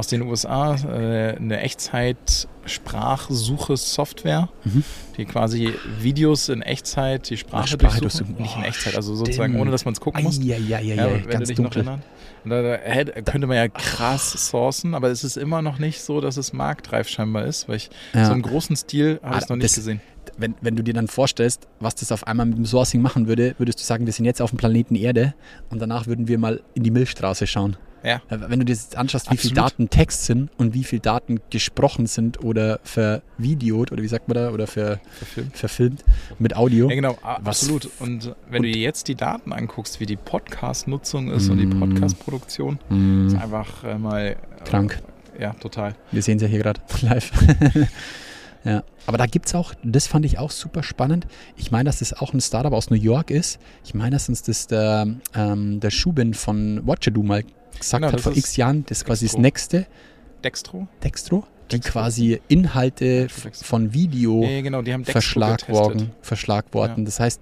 [0.00, 4.82] aus den USA, äh, eine Echtzeit-Sprachsuche-Software, Mhm.
[5.16, 8.36] die quasi Videos in Echtzeit, die Sprache, Sprache durchsuchen.
[8.36, 8.42] durchsuchen.
[8.42, 9.60] Nicht in Oh, Echtzeit, also sozusagen stimmt.
[9.62, 10.38] ohne, dass man es gucken muss.
[10.42, 11.82] Ja, ja, ja, Ja, du ganz noch dunkel.
[11.86, 12.08] erinnerst.
[12.44, 16.20] Da, da hätte, könnte man ja krass sourcen, aber es ist immer noch nicht so,
[16.22, 18.24] dass es marktreif scheinbar ist, weil ich Ja.
[18.26, 20.00] so im großen Stil habe ich Ah, es noch nicht das- gesehen.
[20.38, 23.54] wenn, wenn du dir dann vorstellst, was das auf einmal mit dem Sourcing machen würde,
[23.58, 25.34] würdest du sagen, wir sind jetzt auf dem Planeten Erde
[25.68, 27.76] und danach würden wir mal in die Milchstraße schauen.
[28.02, 28.22] Ja.
[28.30, 29.72] Wenn du dir jetzt anschaust, wie viel Absolut.
[29.72, 34.36] Daten Text sind und wie viel Daten gesprochen sind oder vervideot oder wie sagt man
[34.36, 35.56] da, oder ver, Verfilmt.
[35.56, 36.04] verfilmt
[36.38, 36.88] mit Audio.
[36.88, 37.90] Ja, genau, a- Was- absolut.
[38.00, 41.66] Und wenn und- du dir jetzt die Daten anguckst, wie die Podcast-Nutzung ist und die
[41.66, 41.78] Mm.
[41.78, 45.02] Podcast-Produktion, Mm, ist einfach äh, mal äh, Krank.
[45.38, 45.94] Ja, total.
[46.10, 47.30] Wir sehen es ja hier gerade live.
[48.64, 48.82] ja.
[49.06, 51.26] Aber da gibt es auch, das fand ich auch super spannend.
[51.56, 53.58] Ich meine, dass das auch ein Startup aus New York ist.
[53.84, 57.42] Ich meine, dass uns das der, ähm, der Schubin von Watchado mal
[57.78, 58.84] gesagt Genau, hat das vor x Jahren.
[58.86, 59.40] Das ist quasi das Dextro.
[59.42, 59.86] nächste
[60.44, 60.88] Dextro?
[61.02, 61.92] Dextro, die Dextro.
[61.92, 63.50] quasi Inhalte Dextro.
[63.66, 66.98] von Video Ja, genau, die haben Dextro verschlagworten, verschlagworten.
[66.98, 67.04] Ja.
[67.04, 67.40] Das heißt,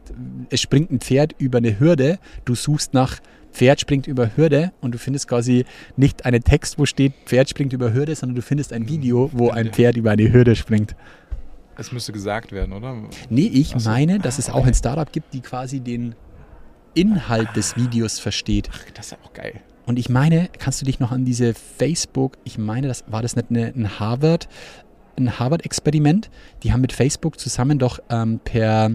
[0.51, 3.21] es springt ein Pferd über eine Hürde, du suchst nach
[3.53, 5.65] Pferd springt über Hürde und du findest quasi
[5.97, 9.49] nicht einen Text, wo steht Pferd springt über Hürde, sondern du findest ein Video, wo
[9.51, 10.95] ein Pferd über eine Hürde springt.
[11.77, 12.95] Es müsste gesagt werden, oder?
[13.31, 13.89] Nee, ich so.
[13.89, 14.69] meine, dass es Ah, auch okay.
[14.69, 16.15] ein Startup gibt, die quasi den
[16.95, 18.69] Inhalt des Videos versteht.
[18.73, 19.61] Ach, das ist ja auch geil.
[19.89, 23.37] Und ich meine, kannst du dich noch an diese Facebook, ich meine, das war das
[23.37, 24.47] nicht eine, ein Harvard,
[25.17, 26.29] ein Harvard-Experiment?
[26.63, 28.91] Die haben mit Facebook zusammen doch ähm, per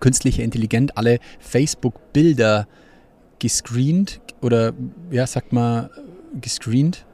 [0.00, 2.66] künstliche Intelligenz alle Facebook-Bilder
[3.40, 4.72] gescreent oder
[5.10, 5.90] ja, sag mal,
[6.40, 7.04] gescreent,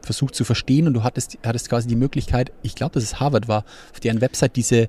[0.00, 3.48] versucht zu verstehen und du hattest, hattest quasi die Möglichkeit, ich glaube, dass es Harvard
[3.48, 4.88] war, auf deren Website diese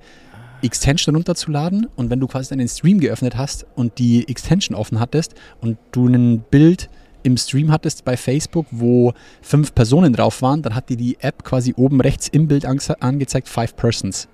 [0.61, 5.35] Extension runterzuladen und wenn du quasi deinen Stream geöffnet hast und die Extension offen hattest
[5.59, 6.89] und du ein Bild
[7.25, 11.43] im Stream hattest bei Facebook, wo fünf Personen drauf waren, dann hat dir die App
[11.43, 14.27] quasi oben rechts im Bild ange angezeigt, five persons.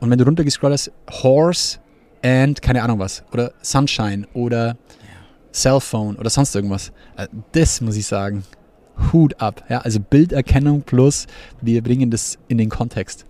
[0.00, 1.78] Und wenn du runtergescrollt hast, Horse
[2.22, 4.76] and keine Ahnung was, oder Sunshine oder
[5.52, 6.92] Cellphone oder sonst irgendwas.
[7.16, 8.44] Äh, Das muss ich sagen.
[9.12, 9.62] Hut ab.
[9.68, 11.26] Ja, also Bilderkennung plus
[11.62, 13.24] wir bringen das in den Kontext.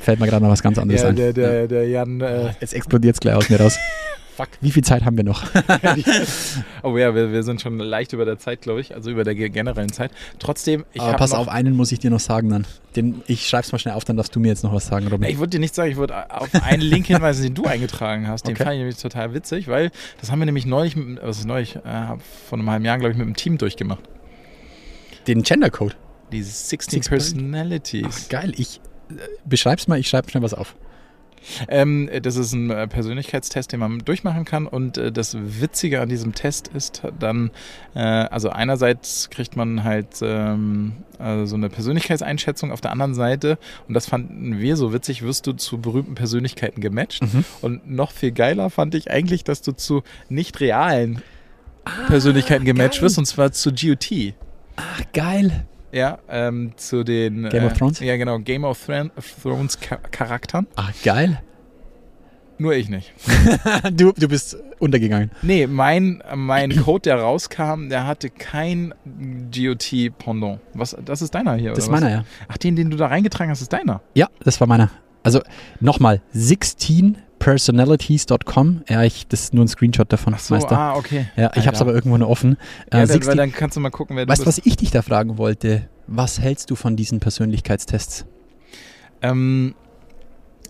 [0.00, 1.16] Fällt mir gerade noch was ganz anderes Ja, ein.
[1.16, 2.20] der, der, der Jan.
[2.20, 3.78] Äh, Jetzt explodiert es gleich aus mir raus.
[4.36, 5.44] Fuck, wie viel Zeit haben wir noch?
[6.82, 9.34] oh ja, wir, wir sind schon leicht über der Zeit, glaube ich, also über der
[9.34, 10.10] ge- generellen Zeit.
[10.38, 12.66] Trotzdem, ich Aber pass auf, einen muss ich dir noch sagen dann.
[12.96, 15.28] Den, ich schreib's mal schnell auf, dann darfst du mir jetzt noch was sagen, Robin.
[15.30, 18.46] Ich würde dir nicht sagen, ich würde auf einen Link hinweisen, den du eingetragen hast.
[18.46, 18.64] Den Okay.
[18.64, 21.80] fand ich nämlich total witzig, weil das haben wir nämlich neulich, was ist neulich, äh,
[22.48, 24.02] vor einem halben Jahr, glaube ich, mit dem Team durchgemacht.
[25.26, 25.96] Den Gendercode.
[26.32, 28.28] Diese 16 Six Personalities.
[28.28, 28.80] Geil, ich
[29.10, 29.14] äh,
[29.44, 30.74] beschreib's mal, ich schreibe schnell was auf.
[31.68, 34.66] Ähm, das ist ein äh, Persönlichkeitstest, den man durchmachen kann.
[34.66, 37.50] Und äh, das Witzige an diesem Test ist dann,
[37.94, 43.58] äh, also einerseits kriegt man halt ähm, also so eine Persönlichkeitseinschätzung, auf der anderen Seite,
[43.88, 47.22] und das fanden wir so witzig, wirst du zu berühmten Persönlichkeiten gematcht.
[47.62, 51.22] Und noch viel geiler fand ich eigentlich, dass du zu nicht realen
[52.08, 53.02] Persönlichkeiten gematcht geil.
[53.02, 54.34] wirst, und zwar zu GOT.
[54.76, 55.66] Ach, geil.
[55.94, 58.00] Ja, ähm, zu den Game of äh, Thrones?
[58.00, 60.66] Ja, genau, Game of Thron- Thrones Cha- Charakteren.
[60.74, 61.40] Ach, geil.
[62.58, 63.12] Nur ich nicht.
[63.92, 65.30] du, du bist untergegangen.
[65.42, 68.92] Nee, mein, mein Code, der rauskam, der hatte kein
[69.52, 70.60] GOT-Pendant.
[70.72, 72.00] Was, das ist deiner hier, Das ist oder was?
[72.02, 72.24] meiner, ja.
[72.48, 74.00] Ach, den, den du da reingetragen hast, ist deiner.
[74.14, 74.90] Ja, das war meiner.
[75.22, 75.40] Also
[75.80, 76.20] nochmal,
[77.44, 78.82] 16personalities.com.
[78.88, 80.78] Ja, ich, das ist nur ein Screenshot davon, Ach so, Meister.
[80.78, 81.26] ah, okay.
[81.36, 81.82] Ja, ich hab's Alter.
[81.82, 82.56] aber irgendwo nur offen.
[82.92, 84.58] Ja, Äh, dann, 16 weil dann kannst du mal gucken, wer weißt du, du was
[84.64, 85.88] ich dich da fragen wollte?
[86.06, 88.26] Was hältst du von diesen Persönlichkeitstests?
[89.22, 89.74] Ähm,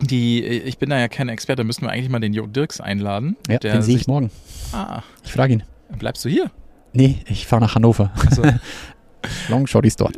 [0.01, 3.37] die, ich bin da ja kein Experte, müssen wir eigentlich mal den Jo Dirks einladen.
[3.49, 4.31] Ja, den sehe ich morgen.
[4.73, 5.63] Ah, Ich frage ihn.
[5.99, 6.51] bleibst du hier?
[6.93, 8.13] Nee, ich fahre nach Hannover.
[8.29, 8.43] Also,
[9.49, 10.17] Long Shorties dort.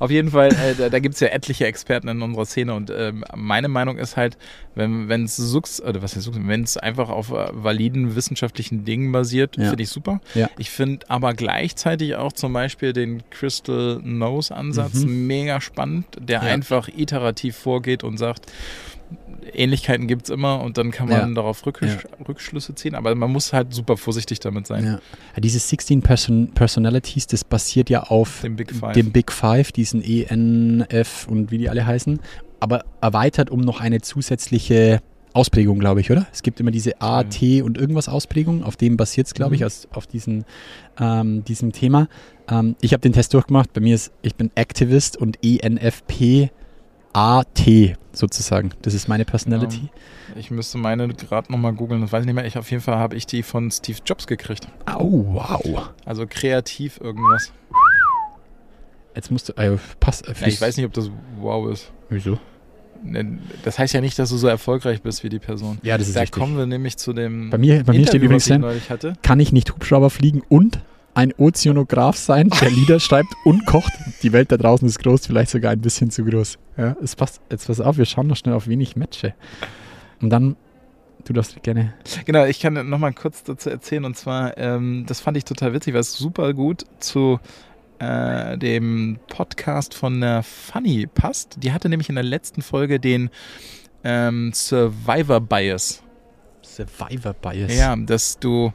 [0.00, 2.90] Auf jeden Fall, äh, da, da gibt es ja etliche Experten in unserer Szene und
[2.94, 4.36] ähm, meine Meinung ist halt,
[4.74, 9.12] wenn es Sux, oder was heißt Sux, wenn es einfach auf äh, validen wissenschaftlichen Dingen
[9.12, 9.68] basiert, Ja.
[9.68, 10.20] finde ich super.
[10.34, 10.48] Ja.
[10.58, 16.46] Ich finde aber gleichzeitig auch zum Beispiel den Crystal Nose Ansatz mega spannend, der Mhm.
[16.46, 16.52] Ja.
[16.54, 18.46] einfach iterativ vorgeht und sagt,
[19.52, 21.34] Ähnlichkeiten gibt es immer und dann kann man Ja.
[21.34, 21.80] darauf Rücksch
[22.26, 24.84] Rückschlüsse ziehen, aber man muss halt super vorsichtig damit sein.
[24.84, 24.92] Ja.
[24.92, 28.92] Ja, diese 16 Person Personalities, das basiert ja auf Dem Big Five.
[28.94, 32.20] dem Big Five, diesen ENF und wie die alle heißen,
[32.60, 35.00] aber erweitert um noch eine zusätzliche
[35.34, 36.26] Ausprägung, glaube ich, oder?
[36.30, 39.62] Es gibt immer diese A, T und irgendwas Ausprägung, auf dem basiert es, glaube ich,
[39.62, 39.66] Mhm.
[39.66, 40.44] aus, auf diesen,
[41.00, 42.08] ähm, diesem Thema.
[42.50, 46.50] Ähm, ich habe den Test durchgemacht, bei mir ist, ich bin Activist und ENFP
[47.12, 48.70] AT sozusagen.
[48.82, 49.88] Das ist meine Personality.
[50.36, 52.46] Ich müsste meine gerade nochmal googeln, das weiß ich nicht mehr.
[52.46, 54.66] Ich, auf jeden Fall habe ich die von Steve Jobs gekriegt.
[54.86, 55.04] Au,
[55.34, 55.90] wow.
[56.04, 57.52] Also kreativ irgendwas.
[59.14, 61.92] Jetzt musst du, äh, pass, äh, Ja, ich weiß nicht, ob das wow ist.
[62.08, 62.38] Wieso?
[63.04, 65.78] Ne, Das heißt ja nicht, dass du so erfolgreich bist wie die Person.
[65.82, 66.40] Ja, das ist da richtig.
[66.40, 69.14] kommen wir nämlich zu dem Bei mir, bei mir steht übrigens ich hatte.
[69.22, 70.78] kann ich nicht Hubschrauber fliegen und
[71.14, 73.92] ein Ozeanograph sein, der Lieder schreibt und kocht.
[74.22, 76.58] Die Welt da draußen ist groß, vielleicht sogar ein bisschen zu groß.
[76.76, 77.40] Ja, es passt.
[77.50, 79.34] Jetzt pass auf, wir schauen noch schnell auf wen ich matche.
[80.20, 80.56] Und dann,
[81.24, 81.94] du darfst gerne.
[82.24, 84.04] Genau, ich kann noch mal kurz dazu erzählen.
[84.04, 87.40] Und zwar, ähm, das fand ich total witzig, weil es super gut zu
[87.98, 91.62] äh, dem Podcast von der Funny passt.
[91.62, 93.30] Die hatte nämlich in der letzten Folge den
[94.04, 96.02] ähm, Survivor Bias.
[96.62, 97.76] Survivor Bias.
[97.76, 98.72] Ja, dass du,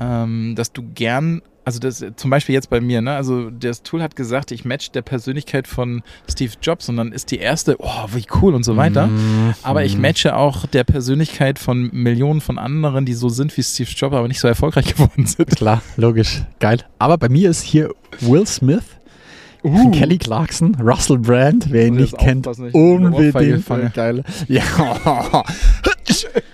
[0.00, 4.02] ähm, dass du gern, also das zum Beispiel jetzt bei mir, ne, also das Tool
[4.02, 8.06] hat gesagt, ich match der Persönlichkeit von Steve Jobs und dann ist die erste, oh,
[8.12, 9.08] wie cool und so weiter.
[9.08, 9.54] Mhm.
[9.62, 13.90] Aber ich matche auch der Persönlichkeit von Millionen von anderen, die so sind wie Steve
[13.94, 15.50] Jobs, aber nicht so erfolgreich geworden sind.
[15.50, 16.42] Klar, logisch.
[16.58, 16.78] Geil.
[16.98, 17.90] Aber bei mir ist hier
[18.20, 18.84] Will Smith,
[19.92, 22.00] Kelly Clarkson, Russell Brand, wer ihn Uh.
[22.00, 23.94] Nicht kennt, unbedingt.
[23.94, 24.24] Geil.
[24.48, 24.62] Ja.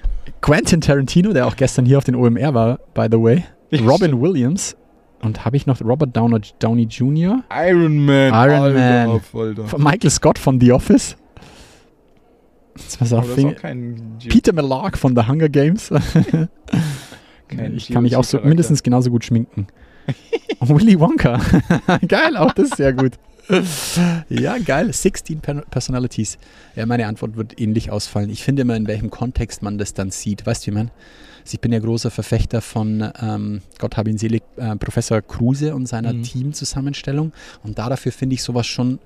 [0.46, 3.42] Quentin Tarantino, der auch gestern hier auf den OMR war, by the way.
[3.84, 4.76] Robin Williams.
[5.20, 8.32] Und habe ich noch Robert Downer, Downey Jr., Iron Man.
[8.32, 9.08] Iron Man.
[9.10, 9.64] Alter.
[9.66, 11.16] von Michael Scott von The Office.
[12.74, 12.96] Das
[13.34, 15.90] Finger- auch kein G- Peter Millark von The Hunger Games.
[17.74, 19.66] ich kann mich auch so mindestens genauso gut schminken.
[20.60, 21.40] Willy Wonka.
[22.06, 23.14] Geil, auch das ist sehr gut.
[24.28, 24.92] Ja, geil.
[24.92, 26.38] 16 per Personalities.
[26.74, 28.30] Ja, meine Antwort wird ähnlich ausfallen.
[28.30, 30.46] Ich finde immer, in welchem Kontext man das dann sieht.
[30.46, 30.90] Weißt du, wie man?
[31.42, 35.74] Also ich bin ja großer Verfechter von, ähm, Gott habe ihn selig, äh, Professor Kruse
[35.74, 36.22] und seiner Mhm.
[36.24, 37.32] Teamzusammenstellung.
[37.62, 38.98] Und da dafür finde ich sowas schon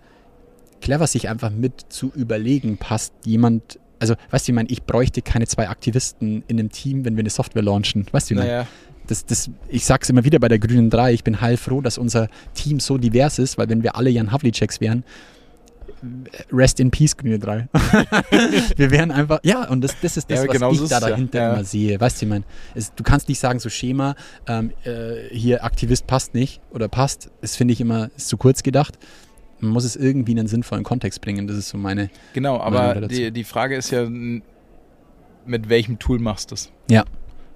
[0.81, 3.79] clever, sich einfach mit zu überlegen, passt jemand.
[3.99, 7.21] Also, weißt du, ich meine, ich bräuchte keine zwei Aktivisten in einem Team, wenn wir
[7.21, 8.07] eine Software launchen.
[8.11, 8.51] Weißt du, ich meine?
[8.51, 8.67] Naja,
[9.11, 12.29] das, das, ich sag's immer wieder bei der Grünen 3, ich bin heilfroh, dass unser
[12.55, 15.05] Team so divers ist, weil wenn wir alle Jan Havliceks wären,
[16.53, 17.69] rest in peace, Grüne 3.
[18.77, 21.05] wir wären einfach, ja, und das, das ist das, Ja, was genau ich da es
[21.05, 21.53] dahinter Ja.
[21.55, 22.01] immer sehe.
[22.01, 22.45] Weißt du, ich meine,
[22.75, 24.15] es- du kannst nicht sagen, so Schema,
[24.47, 28.63] ähm, äh, hier Aktivist passt nicht oder passt, das finde ich immer ist zu kurz
[28.63, 28.99] gedacht.
[29.59, 31.47] Man muss es irgendwie in einen sinnvollen Kontext bringen.
[31.47, 32.09] Das ist so meine.
[32.33, 36.71] genau, aber die, die Frage ist ja, mit welchem Tool machst du es?
[36.89, 37.05] Ja,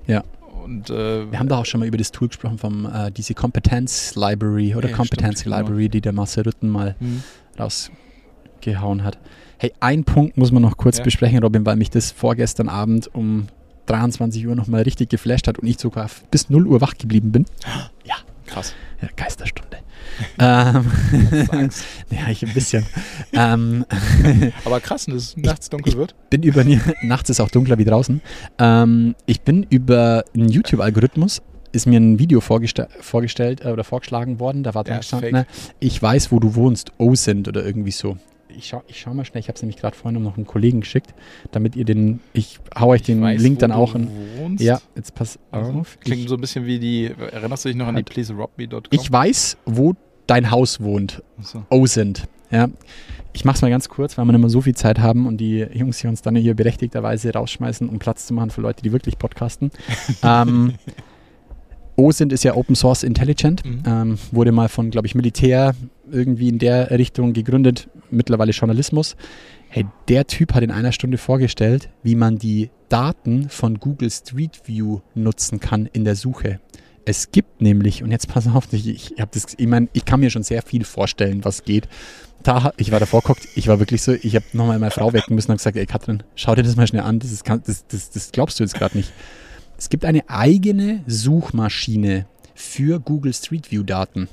[0.06, 0.22] ja.
[0.64, 3.34] Und äh, Wir haben da auch schon mal über das Tool gesprochen, vom, äh, diese
[3.34, 7.22] Kompetenz-Library oder Ja, Kompetenz-Library, die der Marcel Rütten mal hm.
[7.58, 9.18] rausgehauen hat.
[9.58, 11.04] Hey, ein Punkt muss man noch kurz Ja.
[11.04, 13.46] besprechen, Robin, weil mich das vorgestern Abend um
[13.86, 17.44] 23 Uhr nochmal richtig geflasht hat und ich sogar bis 0 Uhr wach geblieben bin.
[18.54, 18.74] Krass.
[19.02, 19.78] Ja, Geisterstunde.
[20.38, 20.90] ähm,
[22.10, 22.86] ja, ich ein bisschen.
[23.32, 23.84] ähm,
[24.64, 26.14] Aber krass, dass es nachts dunkel ich- wird.
[26.30, 26.64] bin über,
[27.02, 28.20] nachts ist auch dunkler wie draußen.
[28.58, 31.42] Ähm, ich bin über einen YouTube-Algorithmus,
[31.72, 34.62] ist mir ein Video vorgeste vorgestellt äh, oder vorgeschlagen worden.
[34.62, 35.46] Da war dran Ja, gestanden, ne,
[35.80, 38.16] ich weiß, wo du wohnst, OSINT oder irgendwie so.
[38.56, 40.80] Ich schau, ich schau mal schnell, ich habe es nämlich gerade vorhin noch einen Kollegen
[40.80, 41.14] geschickt,
[41.52, 44.08] damit ihr den, ich hau euch den Ich weiß, Link wo dann auch in.
[44.38, 44.62] Wohnst.
[44.64, 45.98] Ja, jetzt pass Also, auf.
[46.00, 48.10] Klingt Ich, so ein bisschen wie die, erinnerst du dich noch an die Halt.
[48.10, 48.82] pleaserobme.com?
[48.90, 49.94] ich weiß, wo
[50.26, 51.22] dein Haus wohnt.
[51.38, 51.64] Achso.
[51.70, 52.24] OSINT.
[52.50, 52.68] Ja.
[53.32, 55.38] Ich mache es mal ganz kurz, weil wir nicht mehr so viel Zeit haben und
[55.38, 58.92] die Jungs hier uns dann hier berechtigterweise rausschmeißen, um Platz zu machen für Leute, die
[58.92, 59.70] wirklich podcasten.
[60.22, 60.74] ähm,
[61.96, 63.82] OSINT ist ja Open Source Intelligent, Mhm.
[63.86, 65.74] ähm, wurde mal von, glaube ich, Militär
[66.10, 69.16] irgendwie in der Richtung gegründet, mittlerweile Journalismus.
[69.68, 74.62] Hey, der Typ hat in einer Stunde vorgestellt, wie man die Daten von Google Street
[74.66, 76.60] View nutzen kann in der Suche.
[77.06, 80.20] Es gibt nämlich, und jetzt pass auf, ich, ich, hab das, ich, mein, ich kann
[80.20, 81.88] mir schon sehr viel vorstellen, was geht.
[82.42, 85.34] Da, ich war davor geguckt, ich war wirklich so, ich habe nochmal meine Frau wecken
[85.34, 88.10] müssen und gesagt, ey Katrin, schau dir das mal schnell an, das, ist, das, das,
[88.10, 89.12] das glaubst du jetzt gerade nicht.
[89.76, 94.28] Es gibt eine eigene Suchmaschine für Google Street View Daten.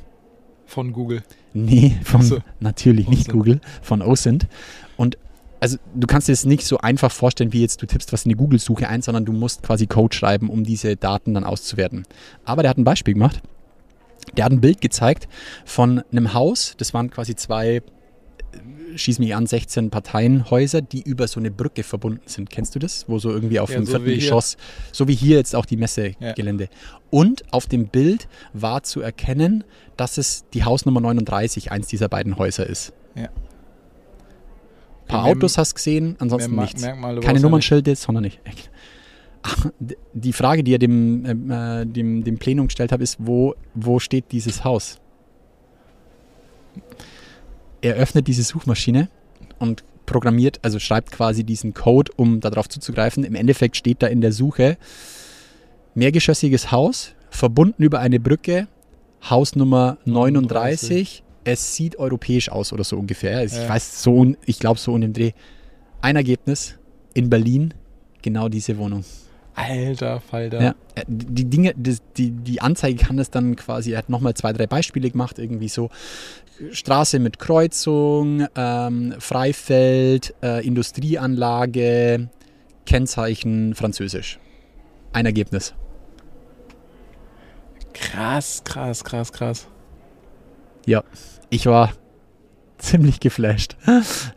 [0.65, 1.23] Von Google.
[1.53, 2.39] Nee, von so.
[2.59, 3.33] natürlich nicht OSINT.
[3.33, 4.47] Google, von OSINT.
[4.97, 5.17] Und
[5.59, 8.29] also du kannst dir das nicht so einfach vorstellen, wie jetzt du tippst was in
[8.29, 12.05] die Google-Suche ein, sondern du musst quasi Code schreiben, um diese Daten dann auszuwerten.
[12.45, 13.41] Aber der hat ein Beispiel gemacht.
[14.37, 15.27] Der hat ein Bild gezeigt
[15.65, 17.81] von einem Haus, das waren quasi zwei,
[18.95, 22.49] schieß mich an, 16 Parteienhäuser, die über so eine Brücke verbunden sind.
[22.49, 23.05] Kennst du das?
[23.07, 24.15] Wo so irgendwie auf Ja, dem so vierten.
[24.15, 24.57] Geschoss,
[24.91, 26.69] so wie hier jetzt auch die Messegelände.
[27.09, 29.63] Und auf dem Bild war zu erkennen,
[29.97, 32.93] dass es die Hausnummer 39 eins dieser beiden Häuser ist.
[33.15, 33.23] Ja.
[33.23, 33.29] Ein
[35.07, 36.81] paar Mehr- Autos hast du gesehen, ansonsten mehr Ma- nichts.
[36.81, 38.39] Merkmale Keine Nummernschilder, sondern nicht.
[39.43, 39.65] Ach,
[40.13, 43.99] Die Frage, die er dem, ähm, äh, dem, dem Plenum gestellt hat, ist, wo, wo
[43.99, 44.99] steht dieses Haus?
[47.81, 49.09] Er öffnet diese Suchmaschine
[49.59, 53.23] und programmiert, also schreibt quasi diesen Code, um darauf zuzugreifen.
[53.23, 54.77] Im Endeffekt steht da in der Suche
[55.95, 58.67] mehrgeschossiges Haus, verbunden über eine Brücke,
[59.29, 61.23] Hausnummer 39.
[61.43, 63.37] Es sieht europäisch aus oder so ungefähr.
[63.39, 63.69] Also Ich Ja.
[63.69, 65.31] weiß so, ich glaube so in dem Dreh.
[66.01, 66.75] Ein Ergebnis
[67.13, 67.73] in Berlin,
[68.21, 69.03] genau diese Wohnung.
[69.53, 70.61] Alter Falter.
[70.61, 70.75] Ja.
[70.95, 74.65] äh, Die Dinge, die, die Anzeige kann das dann quasi, er hat nochmal zwei, drei
[74.65, 75.89] Beispiele gemacht, irgendwie so
[76.71, 82.29] Straße mit Kreuzung, ähm, Freifeld, äh, Industrieanlage,
[82.85, 84.39] Kennzeichen Französisch.
[85.13, 85.73] Ein Ergebnis.
[87.93, 89.67] Krass, krass, krass, krass.
[90.85, 91.03] Ja,
[91.49, 91.91] ich war
[92.81, 93.75] ziemlich geflasht.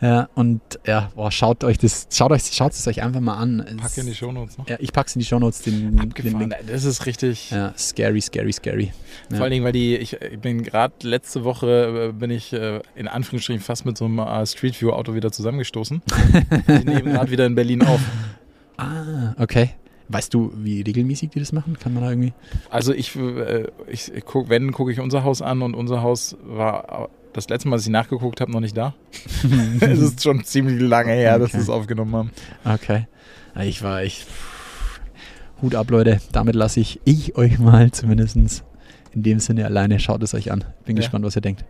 [0.00, 3.60] Ja, und ja, boah, schaut euch das, schaut euch, schaut es euch einfach mal an.
[3.60, 4.68] Es- Pack in die Shownotes noch.
[4.68, 6.38] Ja, ich pack's in die Shownotes, den, den.
[6.38, 6.54] Link.
[6.66, 7.50] Das ist richtig.
[7.50, 8.92] Ja, scary, scary, scary.
[9.30, 9.36] Ja.
[9.36, 12.80] Vor allen Dingen, weil die, ich, ich bin gerade letzte Woche, äh, bin ich äh,
[12.94, 16.02] in Anführungsstrichen fast mit so einem äh, Street View Auto wieder zusammengestoßen.
[16.68, 18.00] die nehmen gerade wieder in Berlin auf.
[18.76, 19.70] Ah, okay.
[20.08, 21.78] Weißt du, wie regelmäßig die das machen?
[21.78, 22.34] Kann man da irgendwie.
[22.68, 23.16] Also ich,
[23.88, 27.76] ich, guck, wenn, gucke ich unser Haus an und unser Haus war das letzte Mal,
[27.76, 28.94] dass ich nachgeguckt habe, noch nicht da.
[29.80, 31.58] es ist schon ziemlich lange her, dass Okay.
[31.58, 32.30] wir es aufgenommen haben.
[32.64, 33.06] Okay.
[33.62, 34.26] Ich war echt.
[35.62, 36.20] Hut ab, Leute.
[36.32, 38.36] Damit lasse ich, ich euch mal zumindest
[39.12, 40.00] in dem Sinne alleine.
[40.00, 40.64] Schaut es euch an.
[40.84, 41.02] Bin Ja.
[41.02, 41.64] gespannt, was ihr denkt.